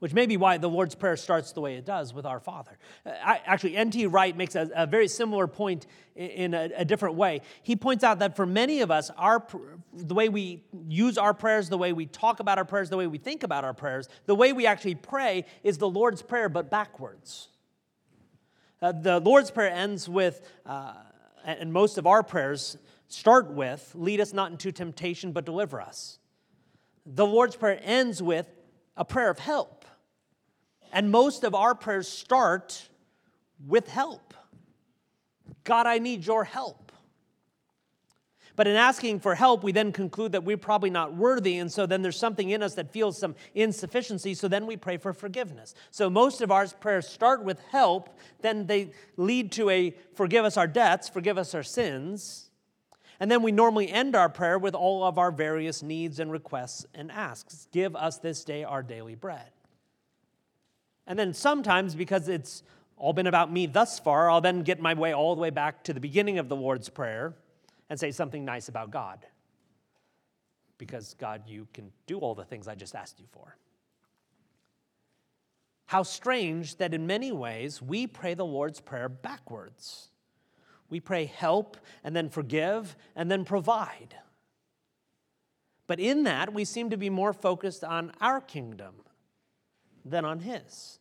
which 0.00 0.12
may 0.12 0.26
be 0.26 0.36
why 0.36 0.58
the 0.58 0.68
Lord's 0.68 0.94
Prayer 0.94 1.16
starts 1.16 1.52
the 1.52 1.62
way 1.62 1.76
it 1.76 1.86
does 1.86 2.12
with 2.12 2.26
our 2.26 2.38
Father. 2.38 2.76
Uh, 3.06 3.10
actually, 3.46 3.74
N.T. 3.74 4.06
Wright 4.06 4.36
makes 4.36 4.54
a, 4.54 4.68
a, 4.74 4.86
very 4.86 5.08
similar 5.08 5.46
point 5.46 5.86
in 6.14 6.52
a, 6.52 6.68
a, 6.76 6.84
different 6.84 7.14
way. 7.14 7.40
He 7.62 7.74
points 7.74 8.04
out 8.04 8.18
that 8.18 8.36
for 8.36 8.44
many 8.44 8.82
of 8.82 8.90
us, 8.90 9.10
our, 9.16 9.46
the 9.94 10.12
way 10.12 10.28
we 10.28 10.62
use 10.88 11.16
our 11.16 11.32
prayers, 11.32 11.70
the 11.70 11.78
way 11.78 11.94
we 11.94 12.04
talk 12.04 12.40
about 12.40 12.58
our 12.58 12.66
prayers, 12.66 12.90
the 12.90 12.98
way 12.98 13.06
we 13.06 13.16
think 13.16 13.44
about 13.44 13.64
our 13.64 13.72
prayers, 13.72 14.08
the 14.26 14.34
way 14.34 14.52
we 14.52 14.66
actually 14.66 14.96
pray 14.96 15.46
is 15.62 15.78
the 15.78 15.88
Lord's 15.88 16.20
Prayer, 16.20 16.50
but 16.50 16.70
backwards. 16.70 17.48
Uh, 18.82 18.92
the 18.92 19.20
Lord's 19.20 19.50
Prayer 19.50 19.70
ends 19.70 20.06
with, 20.06 20.42
uh, 20.66 20.92
and 21.46 21.72
most 21.72 21.96
of 21.96 22.06
our 22.06 22.22
prayers 22.22 22.76
start 23.08 23.50
with, 23.50 23.92
lead 23.94 24.20
us 24.20 24.32
not 24.32 24.50
into 24.50 24.72
temptation, 24.72 25.32
but 25.32 25.44
deliver 25.44 25.80
us. 25.80 26.18
The 27.06 27.26
Lord's 27.26 27.56
Prayer 27.56 27.78
ends 27.82 28.22
with 28.22 28.46
a 28.96 29.04
prayer 29.04 29.30
of 29.30 29.38
help. 29.38 29.84
And 30.92 31.10
most 31.10 31.44
of 31.44 31.54
our 31.54 31.74
prayers 31.74 32.08
start 32.08 32.88
with 33.66 33.88
help. 33.88 34.34
God, 35.64 35.86
I 35.86 35.98
need 35.98 36.24
your 36.26 36.44
help. 36.44 36.84
But 38.56 38.68
in 38.68 38.76
asking 38.76 39.18
for 39.20 39.34
help, 39.34 39.64
we 39.64 39.72
then 39.72 39.90
conclude 39.90 40.32
that 40.32 40.44
we're 40.44 40.56
probably 40.56 40.90
not 40.90 41.14
worthy, 41.14 41.58
and 41.58 41.72
so 41.72 41.86
then 41.86 42.02
there's 42.02 42.18
something 42.18 42.50
in 42.50 42.62
us 42.62 42.74
that 42.74 42.92
feels 42.92 43.18
some 43.18 43.34
insufficiency, 43.54 44.32
so 44.34 44.46
then 44.46 44.66
we 44.66 44.76
pray 44.76 44.96
for 44.96 45.12
forgiveness. 45.12 45.74
So 45.90 46.08
most 46.08 46.40
of 46.40 46.52
our 46.52 46.68
prayers 46.68 47.08
start 47.08 47.42
with 47.42 47.58
help, 47.70 48.16
then 48.42 48.66
they 48.66 48.92
lead 49.16 49.50
to 49.52 49.70
a 49.70 49.96
forgive 50.14 50.44
us 50.44 50.56
our 50.56 50.68
debts, 50.68 51.08
forgive 51.08 51.36
us 51.36 51.52
our 51.54 51.64
sins, 51.64 52.50
and 53.20 53.30
then 53.30 53.42
we 53.42 53.52
normally 53.52 53.90
end 53.90 54.16
our 54.16 54.28
prayer 54.28 54.58
with 54.58 54.74
all 54.74 55.04
of 55.04 55.18
our 55.18 55.30
various 55.30 55.82
needs 55.82 56.18
and 56.18 56.30
requests 56.30 56.86
and 56.94 57.10
asks. 57.10 57.68
Give 57.72 57.94
us 57.94 58.18
this 58.18 58.44
day 58.44 58.64
our 58.64 58.82
daily 58.82 59.14
bread. 59.14 59.50
And 61.06 61.18
then 61.18 61.34
sometimes, 61.34 61.94
because 61.94 62.28
it's 62.28 62.62
all 62.96 63.12
been 63.12 63.26
about 63.26 63.52
me 63.52 63.66
thus 63.66 63.98
far, 63.98 64.30
I'll 64.30 64.40
then 64.40 64.62
get 64.62 64.80
my 64.80 64.94
way 64.94 65.12
all 65.12 65.34
the 65.34 65.40
way 65.40 65.50
back 65.50 65.84
to 65.84 65.92
the 65.92 66.00
beginning 66.00 66.38
of 66.38 66.48
the 66.48 66.56
Lord's 66.56 66.88
Prayer 66.88 67.34
and 67.90 68.00
say 68.00 68.10
something 68.10 68.44
nice 68.44 68.68
about 68.68 68.90
God. 68.90 69.24
Because, 70.78 71.14
God, 71.14 71.42
you 71.46 71.68
can 71.72 71.92
do 72.06 72.18
all 72.18 72.34
the 72.34 72.44
things 72.44 72.66
I 72.66 72.74
just 72.74 72.94
asked 72.94 73.20
you 73.20 73.26
for. 73.30 73.56
How 75.86 76.02
strange 76.02 76.76
that 76.76 76.94
in 76.94 77.06
many 77.06 77.30
ways 77.30 77.80
we 77.80 78.06
pray 78.06 78.34
the 78.34 78.44
Lord's 78.44 78.80
Prayer 78.80 79.08
backwards. 79.08 80.08
We 80.90 81.00
pray 81.00 81.26
help 81.26 81.76
and 82.02 82.14
then 82.14 82.28
forgive 82.28 82.96
and 83.16 83.30
then 83.30 83.44
provide. 83.44 84.14
But 85.86 86.00
in 86.00 86.24
that, 86.24 86.54
we 86.54 86.64
seem 86.64 86.90
to 86.90 86.96
be 86.96 87.10
more 87.10 87.32
focused 87.32 87.84
on 87.84 88.12
our 88.20 88.40
kingdom 88.40 88.94
than 90.04 90.24
on 90.24 90.40
his. 90.40 90.98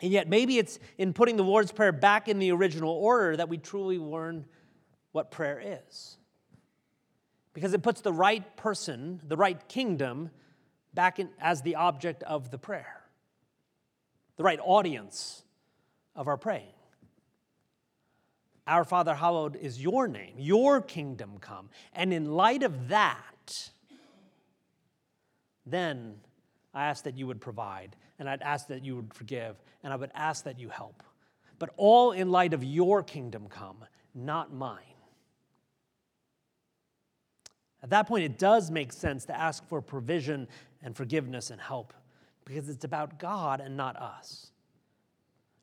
And 0.00 0.10
yet, 0.10 0.28
maybe 0.28 0.58
it's 0.58 0.80
in 0.98 1.12
putting 1.12 1.36
the 1.36 1.44
Lord's 1.44 1.70
Prayer 1.70 1.92
back 1.92 2.26
in 2.28 2.40
the 2.40 2.50
original 2.50 2.90
order 2.90 3.36
that 3.36 3.48
we 3.48 3.58
truly 3.58 3.98
learn 3.98 4.46
what 5.12 5.30
prayer 5.30 5.62
is. 5.88 6.16
Because 7.54 7.72
it 7.74 7.82
puts 7.82 8.00
the 8.00 8.12
right 8.12 8.56
person, 8.56 9.20
the 9.28 9.36
right 9.36 9.68
kingdom, 9.68 10.30
back 10.92 11.18
in, 11.20 11.28
as 11.40 11.62
the 11.62 11.76
object 11.76 12.22
of 12.24 12.50
the 12.50 12.58
prayer, 12.58 13.02
the 14.36 14.42
right 14.42 14.58
audience 14.60 15.44
of 16.16 16.26
our 16.26 16.36
praying. 16.36 16.72
Our 18.66 18.84
Father, 18.84 19.14
hallowed 19.14 19.56
is 19.56 19.82
your 19.82 20.06
name, 20.06 20.34
your 20.38 20.80
kingdom 20.80 21.38
come. 21.40 21.68
And 21.92 22.12
in 22.12 22.32
light 22.32 22.62
of 22.62 22.88
that, 22.88 23.70
then 25.66 26.14
I 26.72 26.86
ask 26.86 27.04
that 27.04 27.16
you 27.16 27.26
would 27.26 27.40
provide, 27.40 27.96
and 28.18 28.28
I'd 28.28 28.42
ask 28.42 28.68
that 28.68 28.84
you 28.84 28.96
would 28.96 29.12
forgive, 29.14 29.56
and 29.82 29.92
I 29.92 29.96
would 29.96 30.12
ask 30.14 30.44
that 30.44 30.58
you 30.58 30.68
help. 30.68 31.02
But 31.58 31.70
all 31.76 32.12
in 32.12 32.30
light 32.30 32.54
of 32.54 32.62
your 32.62 33.02
kingdom 33.02 33.48
come, 33.48 33.84
not 34.14 34.52
mine. 34.52 34.78
At 37.82 37.90
that 37.90 38.06
point, 38.06 38.24
it 38.24 38.38
does 38.38 38.70
make 38.70 38.92
sense 38.92 39.24
to 39.24 39.36
ask 39.36 39.66
for 39.68 39.82
provision 39.82 40.46
and 40.82 40.96
forgiveness 40.96 41.50
and 41.50 41.60
help 41.60 41.92
because 42.44 42.68
it's 42.68 42.84
about 42.84 43.18
God 43.18 43.60
and 43.60 43.76
not 43.76 43.96
us. 43.96 44.51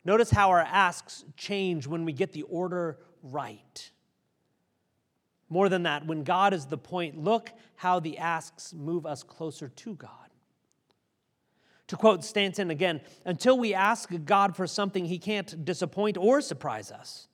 Notice 0.05 0.31
how 0.31 0.49
our 0.49 0.59
asks 0.59 1.25
change 1.38 1.88
when 1.88 2.05
we 2.05 2.13
get 2.13 2.31
the 2.31 2.43
order 2.43 2.99
right. 3.21 3.91
More 5.49 5.69
than 5.69 5.83
that, 5.83 6.05
when 6.05 6.23
God 6.23 6.53
is 6.53 6.65
the 6.65 6.77
point, 6.77 7.17
look 7.17 7.51
how 7.75 7.99
the 7.99 8.17
asks 8.17 8.73
move 8.73 9.05
us 9.05 9.23
closer 9.23 9.67
to 9.67 9.95
God. 9.95 10.12
To 11.88 11.95
quote 11.95 12.23
Staton 12.23 12.69
again, 12.69 13.01
until 13.25 13.57
we 13.57 13.73
ask 13.73 14.12
God 14.25 14.55
for 14.55 14.67
something, 14.67 15.05
He 15.05 15.17
can't 15.17 15.65
disappoint 15.65 16.17
or 16.17 16.39
surprise 16.41 16.91
us. 16.91 17.29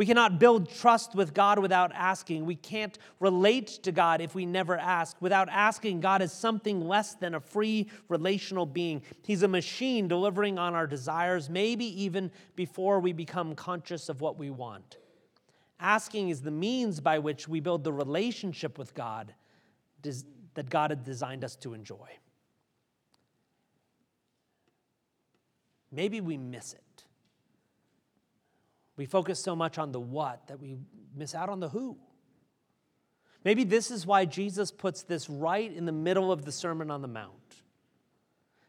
We 0.00 0.06
cannot 0.06 0.38
build 0.38 0.70
trust 0.70 1.14
with 1.14 1.34
God 1.34 1.58
without 1.58 1.92
asking. 1.92 2.46
We 2.46 2.54
can't 2.54 2.98
relate 3.18 3.66
to 3.82 3.92
God 3.92 4.22
if 4.22 4.34
we 4.34 4.46
never 4.46 4.78
ask. 4.78 5.14
Without 5.20 5.50
asking, 5.50 6.00
God 6.00 6.22
is 6.22 6.32
something 6.32 6.88
less 6.88 7.16
than 7.16 7.34
a 7.34 7.40
free 7.40 7.90
relational 8.08 8.64
being. 8.64 9.02
He's 9.20 9.42
a 9.42 9.48
machine 9.48 10.08
delivering 10.08 10.58
on 10.58 10.74
our 10.74 10.86
desires, 10.86 11.50
maybe 11.50 11.84
even 12.02 12.30
before 12.56 12.98
we 12.98 13.12
become 13.12 13.54
conscious 13.54 14.08
of 14.08 14.22
what 14.22 14.38
we 14.38 14.48
want. 14.48 14.96
Asking 15.78 16.30
is 16.30 16.40
the 16.40 16.50
means 16.50 16.98
by 16.98 17.18
which 17.18 17.46
we 17.46 17.60
build 17.60 17.84
the 17.84 17.92
relationship 17.92 18.78
with 18.78 18.94
God 18.94 19.34
that 20.02 20.70
God 20.70 20.92
had 20.92 21.04
designed 21.04 21.44
us 21.44 21.56
to 21.56 21.74
enjoy. 21.74 22.08
maybe 25.92 26.20
we 26.20 26.36
miss 26.36 26.72
it. 26.72 26.82
We 28.96 29.06
focus 29.06 29.42
so 29.42 29.56
much 29.56 29.78
on 29.78 29.92
the 29.92 30.00
what 30.00 30.46
that 30.48 30.60
we 30.60 30.76
miss 31.16 31.34
out 31.34 31.48
on 31.48 31.60
the 31.60 31.68
who. 31.68 31.96
Maybe 33.44 33.64
this 33.64 33.90
is 33.90 34.06
why 34.06 34.26
Jesus 34.26 34.70
puts 34.70 35.02
this 35.02 35.30
right 35.30 35.72
in 35.72 35.86
the 35.86 35.92
middle 35.92 36.30
of 36.30 36.44
the 36.44 36.52
Sermon 36.52 36.90
on 36.90 37.00
the 37.00 37.08
Mount. 37.08 37.32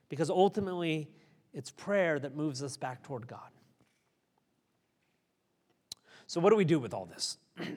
Because 0.07 0.29
ultimately, 0.29 1.09
it's 1.53 1.71
prayer 1.71 2.19
that 2.19 2.35
moves 2.35 2.63
us 2.63 2.77
back 2.77 3.03
toward 3.03 3.27
God. 3.27 3.49
So, 6.27 6.39
what 6.39 6.51
do 6.51 6.55
we 6.55 6.65
do 6.65 6.79
with 6.79 6.93
all 6.93 7.05
this? 7.05 7.37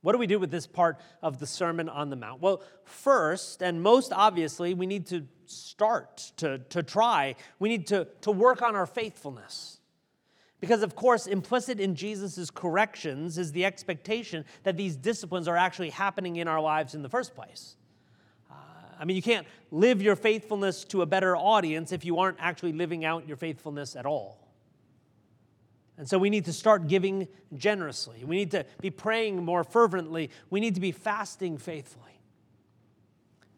what 0.00 0.12
do 0.12 0.18
we 0.18 0.26
do 0.26 0.38
with 0.38 0.50
this 0.50 0.66
part 0.66 0.98
of 1.22 1.38
the 1.38 1.46
Sermon 1.46 1.88
on 1.88 2.08
the 2.08 2.16
Mount? 2.16 2.40
Well, 2.40 2.62
first 2.84 3.62
and 3.62 3.82
most 3.82 4.12
obviously, 4.14 4.72
we 4.72 4.86
need 4.86 5.06
to 5.08 5.26
start, 5.44 6.32
to, 6.38 6.58
to 6.70 6.82
try. 6.82 7.34
We 7.58 7.68
need 7.68 7.88
to, 7.88 8.06
to 8.22 8.30
work 8.30 8.62
on 8.62 8.74
our 8.76 8.86
faithfulness. 8.86 9.77
Because, 10.60 10.82
of 10.82 10.96
course, 10.96 11.26
implicit 11.26 11.78
in 11.78 11.94
Jesus' 11.94 12.50
corrections 12.50 13.38
is 13.38 13.52
the 13.52 13.64
expectation 13.64 14.44
that 14.64 14.76
these 14.76 14.96
disciplines 14.96 15.46
are 15.46 15.56
actually 15.56 15.90
happening 15.90 16.36
in 16.36 16.48
our 16.48 16.60
lives 16.60 16.94
in 16.94 17.02
the 17.02 17.08
first 17.08 17.34
place. 17.34 17.76
Uh, 18.50 18.54
I 18.98 19.04
mean, 19.04 19.14
you 19.14 19.22
can't 19.22 19.46
live 19.70 20.02
your 20.02 20.16
faithfulness 20.16 20.84
to 20.86 21.02
a 21.02 21.06
better 21.06 21.36
audience 21.36 21.92
if 21.92 22.04
you 22.04 22.18
aren't 22.18 22.38
actually 22.40 22.72
living 22.72 23.04
out 23.04 23.28
your 23.28 23.36
faithfulness 23.36 23.94
at 23.94 24.04
all. 24.04 24.48
And 25.96 26.08
so 26.08 26.18
we 26.18 26.30
need 26.30 26.44
to 26.46 26.52
start 26.52 26.88
giving 26.88 27.28
generously. 27.56 28.24
We 28.24 28.36
need 28.36 28.52
to 28.52 28.64
be 28.80 28.90
praying 28.90 29.44
more 29.44 29.64
fervently. 29.64 30.30
We 30.50 30.60
need 30.60 30.74
to 30.76 30.80
be 30.80 30.92
fasting 30.92 31.58
faithfully. 31.58 32.04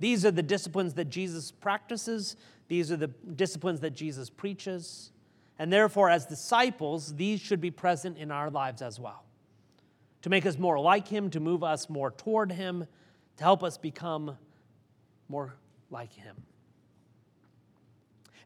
These 0.00 0.24
are 0.24 0.30
the 0.30 0.42
disciplines 0.42 0.94
that 0.94 1.10
Jesus 1.10 1.50
practices, 1.50 2.36
these 2.68 2.90
are 2.90 2.96
the 2.96 3.08
disciplines 3.08 3.80
that 3.80 3.90
Jesus 3.90 4.30
preaches. 4.30 5.12
And 5.60 5.70
therefore, 5.70 6.08
as 6.08 6.24
disciples, 6.24 7.14
these 7.16 7.38
should 7.38 7.60
be 7.60 7.70
present 7.70 8.16
in 8.16 8.30
our 8.30 8.50
lives 8.50 8.80
as 8.80 8.98
well 8.98 9.26
to 10.22 10.30
make 10.30 10.46
us 10.46 10.58
more 10.58 10.80
like 10.80 11.06
Him, 11.06 11.28
to 11.30 11.38
move 11.38 11.62
us 11.62 11.90
more 11.90 12.12
toward 12.12 12.50
Him, 12.50 12.86
to 13.36 13.44
help 13.44 13.62
us 13.62 13.76
become 13.76 14.38
more 15.28 15.54
like 15.90 16.14
Him. 16.14 16.34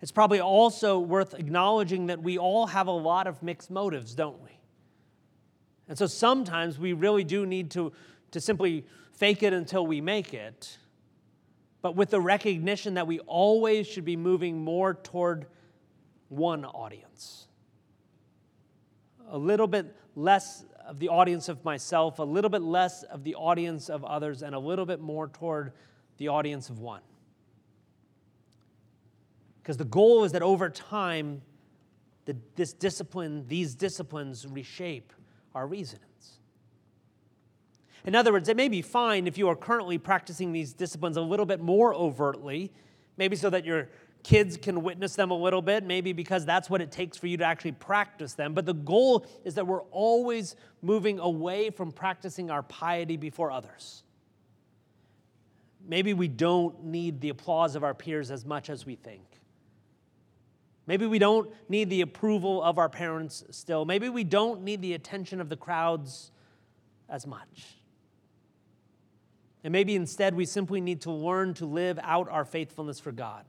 It's 0.03 0.11
probably 0.11 0.41
also 0.41 0.99
worth 0.99 1.35
acknowledging 1.35 2.09
that 2.09 2.21
we 2.21 2.37
all 2.37 2.67
have 2.67 2.89
a 2.89 2.93
lot 2.93 3.29
of 3.29 3.45
mixed 3.45 3.71
motives, 3.71 4.17
don't 4.17 4.43
we? 4.43 4.51
And 5.89 5.97
so 5.97 6.09
sometimes 6.09 6.81
we 6.81 6.95
really 6.95 7.23
do 7.23 7.47
need 7.47 7.71
to, 7.71 7.93
to 8.33 8.41
simply 8.41 8.87
fake 9.13 9.45
it 9.45 9.53
until 9.53 9.87
we 9.87 10.01
make 10.01 10.35
it 10.35 10.79
but 11.85 11.97
with 11.97 12.09
the 12.09 12.21
recognition 12.21 12.95
that 12.95 13.07
we 13.07 13.19
always 13.21 13.87
should 13.87 14.07
be 14.07 14.17
moving 14.17 14.65
more 14.65 14.95
toward 14.95 15.45
one 16.37 16.65
audience. 16.65 17.47
A 19.29 19.39
little 19.39 19.67
bit 19.67 19.95
less 20.15 20.65
of 20.87 20.99
the 20.99 21.09
audience 21.09 21.49
of 21.49 21.65
myself, 21.65 22.19
a 22.19 22.23
little 22.23 22.51
bit 22.51 22.63
less 22.63 23.03
of 23.05 23.25
the 23.25 23.35
audience 23.35 23.89
of 23.89 24.05
others, 24.05 24.43
and 24.43 24.55
a 24.55 24.59
little 24.59 24.87
bit 24.87 25.01
more 25.01 25.29
toward 25.29 25.73
the 26.19 26.29
audience 26.29 26.69
of 26.69 26.79
one. 26.79 27.01
Because 29.63 29.77
the 29.77 29.85
goal 29.85 30.25
is 30.25 30.33
that 30.33 30.43
over 30.43 30.69
time, 30.69 31.41
the, 32.27 32.37
this 32.55 32.73
discipline, 32.73 33.47
these 33.49 33.75
disciplines 33.75 34.47
reshape 34.47 35.13
our 35.55 35.67
reasonings. 35.67 36.39
In 38.05 38.15
other 38.15 38.33
words, 38.33 38.49
it 38.49 38.57
may 38.57 38.69
be 38.69 38.83
fine 38.83 39.27
if 39.27 39.39
you 39.39 39.49
are 39.49 39.57
currently 39.57 39.97
practicing 39.97 40.53
these 40.53 40.75
disciplines 40.75 41.17
a 41.17 41.23
little 41.23 41.47
bit 41.47 41.61
more 41.61 41.95
overtly, 41.95 42.71
maybe 43.17 43.37
so 43.37 43.49
that 43.49 43.65
your 43.65 43.89
kids 44.25 44.57
can 44.57 44.83
witness 44.83 45.15
them 45.15 45.31
a 45.31 45.37
little 45.37 45.63
bit, 45.63 45.85
maybe 45.85 46.13
because 46.13 46.45
that's 46.45 46.69
what 46.69 46.81
it 46.81 46.91
takes 46.91 47.17
for 47.17 47.27
you 47.27 47.37
to 47.37 47.45
actually 47.45 47.73
practice 47.73 48.33
them. 48.33 48.55
But 48.55 48.67
the 48.67 48.75
goal 48.75 49.27
is 49.45 49.55
that 49.55 49.67
we're 49.67 49.83
always 49.83 50.57
moving 50.83 51.21
away 51.21 51.71
from 51.71 51.93
practicing 51.93 52.51
our 52.51 52.63
piety 52.63 53.17
before 53.17 53.53
others. 53.53 54.03
Maybe 55.87 56.15
we 56.15 56.27
don't 56.27 56.85
need 56.85 57.21
the 57.21 57.29
applause 57.29 57.77
of 57.77 57.85
our 57.85 57.93
peers 57.93 58.31
as 58.31 58.47
much 58.47 58.71
as 58.71 58.87
we 58.87 58.97
think. 58.97 59.23
Maybe 60.87 61.07
we 61.07 61.19
don't 61.19 61.51
need 61.69 61.91
the 61.91 62.01
approval 62.01 62.63
of 62.63 62.79
our 62.79 62.89
parents 62.89 63.45
still. 63.51 63.85
Maybe 63.85 64.09
we 64.09 64.25
don't 64.25 64.63
need 64.63 64.81
the 64.81 64.95
attention 64.95 65.41
of 65.41 65.51
the 65.51 65.57
crowds 65.57 66.31
as 67.11 67.27
much. 67.27 67.77
And 69.63 69.73
maybe 69.73 69.95
instead 69.95 70.35
we 70.35 70.47
simply 70.47 70.81
need 70.81 71.03
to 71.03 71.11
learn 71.11 71.53
to 71.55 71.67
live 71.67 71.99
out 72.03 72.29
our 72.31 72.45
faithfulness 72.47 73.01
for 73.01 73.13
God 73.13 73.45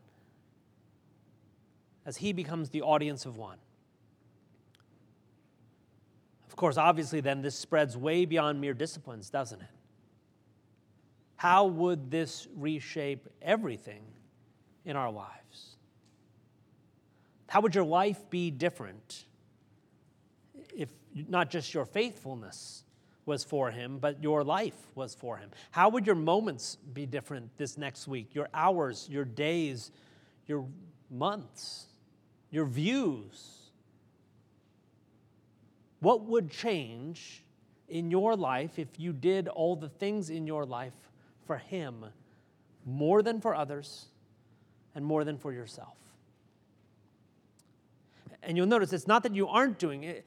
as 2.05 2.17
He 2.17 2.33
becomes 2.33 2.69
the 2.69 2.81
audience 2.81 3.25
of 3.25 3.37
one. 3.37 3.57
Of 6.47 6.55
course, 6.55 6.77
obviously, 6.77 7.19
then 7.19 7.41
this 7.41 7.55
spreads 7.55 7.97
way 7.97 8.25
beyond 8.25 8.61
mere 8.61 8.73
disciplines, 8.73 9.29
doesn't 9.29 9.61
it? 9.61 9.67
How 11.35 11.65
would 11.65 12.09
this 12.09 12.47
reshape 12.55 13.27
everything 13.41 14.03
in 14.85 14.95
our 14.95 15.11
lives? 15.11 15.75
How 17.47 17.61
would 17.61 17.75
your 17.75 17.83
life 17.83 18.29
be 18.29 18.51
different 18.51 19.25
if 20.75 20.89
not 21.27 21.49
just 21.49 21.73
your 21.73 21.85
faithfulness 21.85 22.83
was 23.25 23.43
for 23.43 23.71
him, 23.71 23.97
but 23.97 24.21
your 24.23 24.43
life 24.43 24.77
was 24.95 25.13
for 25.13 25.37
him? 25.37 25.49
How 25.71 25.89
would 25.89 26.05
your 26.05 26.15
moments 26.15 26.77
be 26.93 27.05
different 27.05 27.49
this 27.57 27.77
next 27.77 28.07
week? 28.07 28.33
Your 28.33 28.47
hours, 28.53 29.07
your 29.09 29.25
days, 29.25 29.91
your 30.47 30.65
months, 31.11 31.87
your 32.51 32.65
views? 32.65 33.51
What 35.99 36.21
would 36.25 36.51
change 36.51 37.43
in 37.87 38.11
your 38.11 38.35
life 38.35 38.77
if 38.77 38.99
you 38.99 39.13
did 39.13 39.47
all 39.47 39.75
the 39.75 39.89
things 39.89 40.29
in 40.29 40.47
your 40.47 40.65
life 40.65 40.93
for 41.45 41.57
him 41.57 42.05
more 42.85 43.21
than 43.21 43.41
for 43.41 43.55
others 43.55 44.05
and 44.93 45.03
more 45.05 45.23
than 45.23 45.37
for 45.37 45.51
yourself? 45.51 45.97
And 48.43 48.55
you'll 48.55 48.67
notice 48.67 48.93
it's 48.93 49.07
not 49.07 49.23
that 49.23 49.33
you 49.33 49.47
aren't 49.47 49.79
doing 49.79 50.03
it. 50.03 50.25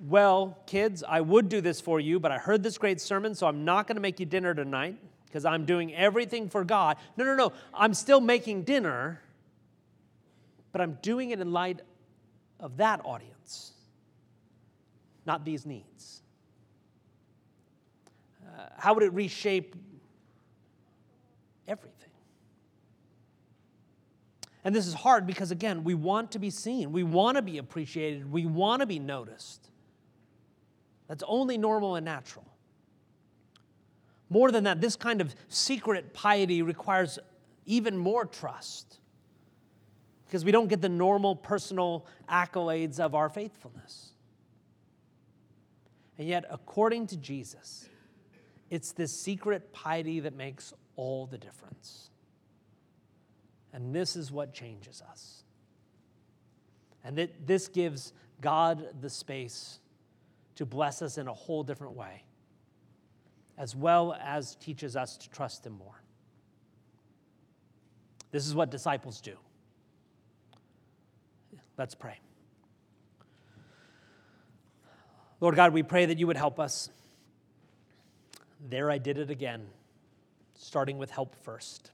Well, 0.00 0.58
kids, 0.66 1.04
I 1.06 1.20
would 1.20 1.48
do 1.48 1.60
this 1.60 1.80
for 1.80 2.00
you, 2.00 2.18
but 2.18 2.32
I 2.32 2.38
heard 2.38 2.62
this 2.62 2.76
great 2.78 3.00
sermon, 3.00 3.34
so 3.34 3.46
I'm 3.46 3.64
not 3.64 3.86
going 3.86 3.94
to 3.94 4.02
make 4.02 4.18
you 4.18 4.26
dinner 4.26 4.52
tonight 4.52 4.98
because 5.26 5.44
I'm 5.44 5.64
doing 5.64 5.94
everything 5.94 6.48
for 6.48 6.64
God. 6.64 6.96
No, 7.16 7.24
no, 7.24 7.34
no. 7.34 7.52
I'm 7.72 7.94
still 7.94 8.20
making 8.20 8.64
dinner, 8.64 9.20
but 10.74 10.80
I'm 10.80 10.98
doing 11.02 11.30
it 11.30 11.38
in 11.38 11.52
light 11.52 11.82
of 12.58 12.78
that 12.78 13.00
audience, 13.04 13.74
not 15.24 15.44
these 15.44 15.64
needs. 15.64 16.20
Uh, 18.44 18.62
how 18.76 18.92
would 18.92 19.04
it 19.04 19.12
reshape 19.12 19.76
everything? 21.68 22.10
And 24.64 24.74
this 24.74 24.88
is 24.88 24.94
hard 24.94 25.28
because, 25.28 25.52
again, 25.52 25.84
we 25.84 25.94
want 25.94 26.32
to 26.32 26.40
be 26.40 26.50
seen, 26.50 26.90
we 26.90 27.04
want 27.04 27.36
to 27.36 27.42
be 27.42 27.58
appreciated, 27.58 28.32
we 28.32 28.44
want 28.44 28.80
to 28.80 28.86
be 28.86 28.98
noticed. 28.98 29.70
That's 31.06 31.22
only 31.28 31.56
normal 31.56 31.94
and 31.94 32.04
natural. 32.04 32.46
More 34.28 34.50
than 34.50 34.64
that, 34.64 34.80
this 34.80 34.96
kind 34.96 35.20
of 35.20 35.36
secret 35.48 36.12
piety 36.14 36.62
requires 36.62 37.20
even 37.64 37.96
more 37.96 38.24
trust 38.24 38.98
because 40.34 40.44
we 40.44 40.50
don't 40.50 40.66
get 40.66 40.80
the 40.80 40.88
normal 40.88 41.36
personal 41.36 42.04
accolades 42.28 42.98
of 42.98 43.14
our 43.14 43.28
faithfulness. 43.28 44.14
And 46.18 46.26
yet, 46.26 46.44
according 46.50 47.06
to 47.06 47.16
Jesus, 47.16 47.88
it's 48.68 48.90
this 48.90 49.12
secret 49.12 49.72
piety 49.72 50.18
that 50.18 50.34
makes 50.34 50.74
all 50.96 51.26
the 51.26 51.38
difference. 51.38 52.10
And 53.72 53.94
this 53.94 54.16
is 54.16 54.32
what 54.32 54.52
changes 54.52 55.04
us. 55.08 55.44
And 57.04 57.16
that 57.16 57.46
this 57.46 57.68
gives 57.68 58.12
God 58.40 58.88
the 59.00 59.10
space 59.10 59.78
to 60.56 60.66
bless 60.66 61.00
us 61.00 61.16
in 61.16 61.28
a 61.28 61.32
whole 61.32 61.62
different 61.62 61.94
way, 61.94 62.24
as 63.56 63.76
well 63.76 64.16
as 64.20 64.56
teaches 64.56 64.96
us 64.96 65.16
to 65.16 65.30
trust 65.30 65.64
Him 65.64 65.74
more. 65.74 66.02
This 68.32 68.48
is 68.48 68.54
what 68.56 68.72
disciples 68.72 69.20
do. 69.20 69.36
Let's 71.76 71.94
pray. 71.94 72.18
Lord 75.40 75.56
God, 75.56 75.72
we 75.72 75.82
pray 75.82 76.06
that 76.06 76.18
you 76.18 76.26
would 76.26 76.36
help 76.36 76.60
us. 76.60 76.88
There 78.68 78.90
I 78.90 78.98
did 78.98 79.18
it 79.18 79.30
again, 79.30 79.66
starting 80.54 80.96
with 80.96 81.10
help 81.10 81.34
first. 81.42 81.90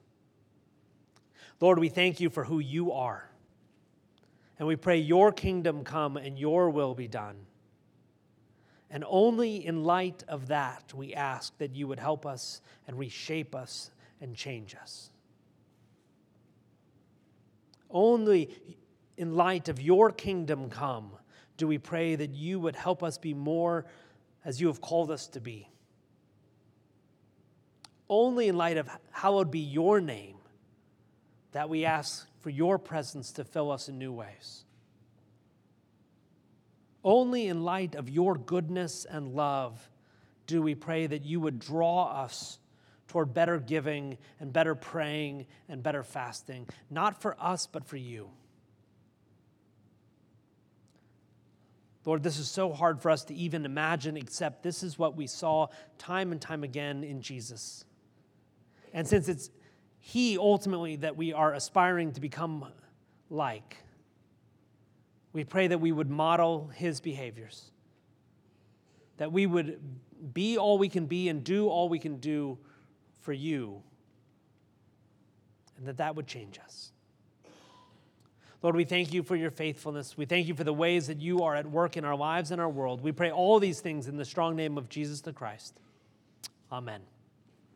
Lord, 1.60 1.78
we 1.78 1.88
thank 1.88 2.20
you 2.20 2.30
for 2.30 2.44
who 2.44 2.58
you 2.58 2.92
are. 2.92 3.28
And 4.58 4.68
we 4.68 4.76
pray 4.76 4.98
your 4.98 5.32
kingdom 5.32 5.84
come 5.84 6.16
and 6.16 6.38
your 6.38 6.70
will 6.70 6.94
be 6.94 7.08
done. 7.08 7.36
And 8.90 9.04
only 9.08 9.64
in 9.64 9.84
light 9.84 10.24
of 10.28 10.48
that, 10.48 10.92
we 10.94 11.14
ask 11.14 11.56
that 11.58 11.74
you 11.74 11.88
would 11.88 11.98
help 11.98 12.26
us 12.26 12.60
and 12.86 12.98
reshape 12.98 13.54
us 13.54 13.90
and 14.20 14.34
change 14.34 14.74
us. 14.74 15.10
Only 17.90 18.50
in 19.20 19.34
light 19.34 19.68
of 19.68 19.82
your 19.82 20.10
kingdom 20.10 20.70
come 20.70 21.10
do 21.58 21.68
we 21.68 21.76
pray 21.76 22.16
that 22.16 22.30
you 22.30 22.58
would 22.58 22.74
help 22.74 23.02
us 23.02 23.18
be 23.18 23.34
more 23.34 23.84
as 24.46 24.62
you 24.62 24.68
have 24.68 24.80
called 24.80 25.10
us 25.10 25.26
to 25.26 25.42
be. 25.42 25.68
Only 28.08 28.48
in 28.48 28.56
light 28.56 28.78
of 28.78 28.88
hallowed 29.10 29.50
be 29.50 29.58
your 29.58 30.00
name 30.00 30.38
that 31.52 31.68
we 31.68 31.84
ask 31.84 32.26
for 32.40 32.48
your 32.48 32.78
presence 32.78 33.32
to 33.32 33.44
fill 33.44 33.70
us 33.70 33.90
in 33.90 33.98
new 33.98 34.10
ways. 34.10 34.64
Only 37.04 37.46
in 37.46 37.62
light 37.62 37.96
of 37.96 38.08
your 38.08 38.36
goodness 38.36 39.04
and 39.04 39.34
love 39.34 39.86
do 40.46 40.62
we 40.62 40.74
pray 40.74 41.06
that 41.06 41.26
you 41.26 41.40
would 41.40 41.58
draw 41.58 42.06
us 42.22 42.58
toward 43.06 43.34
better 43.34 43.58
giving 43.58 44.16
and 44.40 44.50
better 44.50 44.74
praying 44.74 45.44
and 45.68 45.82
better 45.82 46.02
fasting, 46.02 46.66
not 46.88 47.20
for 47.20 47.36
us, 47.38 47.66
but 47.66 47.84
for 47.84 47.98
you. 47.98 48.30
Lord, 52.04 52.22
this 52.22 52.38
is 52.38 52.50
so 52.50 52.72
hard 52.72 53.00
for 53.00 53.10
us 53.10 53.24
to 53.24 53.34
even 53.34 53.64
imagine, 53.64 54.16
except 54.16 54.62
this 54.62 54.82
is 54.82 54.98
what 54.98 55.16
we 55.16 55.26
saw 55.26 55.68
time 55.98 56.32
and 56.32 56.40
time 56.40 56.64
again 56.64 57.04
in 57.04 57.20
Jesus. 57.20 57.84
And 58.92 59.06
since 59.06 59.28
it's 59.28 59.50
he 60.00 60.38
ultimately 60.38 60.96
that 60.96 61.16
we 61.16 61.32
are 61.32 61.52
aspiring 61.52 62.12
to 62.12 62.20
become 62.20 62.66
like. 63.28 63.76
We 65.32 65.44
pray 65.44 65.68
that 65.68 65.78
we 65.78 65.92
would 65.92 66.10
model 66.10 66.68
His 66.74 67.00
behaviors, 67.00 67.70
that 69.18 69.30
we 69.30 69.46
would 69.46 69.78
be 70.32 70.58
all 70.58 70.78
we 70.78 70.88
can 70.88 71.06
be 71.06 71.28
and 71.28 71.44
do 71.44 71.68
all 71.68 71.88
we 71.88 71.98
can 71.98 72.16
do 72.16 72.58
for 73.20 73.32
you, 73.32 73.82
and 75.76 75.86
that 75.86 75.98
that 75.98 76.16
would 76.16 76.26
change 76.26 76.58
us. 76.64 76.92
Lord, 78.62 78.76
we 78.76 78.84
thank 78.84 79.12
you 79.12 79.22
for 79.22 79.36
your 79.36 79.50
faithfulness. 79.50 80.16
We 80.16 80.26
thank 80.26 80.46
you 80.46 80.54
for 80.54 80.64
the 80.64 80.72
ways 80.72 81.06
that 81.06 81.20
you 81.20 81.42
are 81.42 81.56
at 81.56 81.66
work 81.66 81.96
in 81.96 82.04
our 82.04 82.16
lives 82.16 82.50
and 82.50 82.60
our 82.60 82.68
world. 82.68 83.02
We 83.02 83.12
pray 83.12 83.30
all 83.30 83.58
these 83.58 83.80
things 83.80 84.06
in 84.06 84.16
the 84.16 84.24
strong 84.24 84.54
name 84.54 84.76
of 84.76 84.88
Jesus 84.88 85.22
the 85.22 85.32
Christ. 85.32 85.78
Amen. 86.70 87.00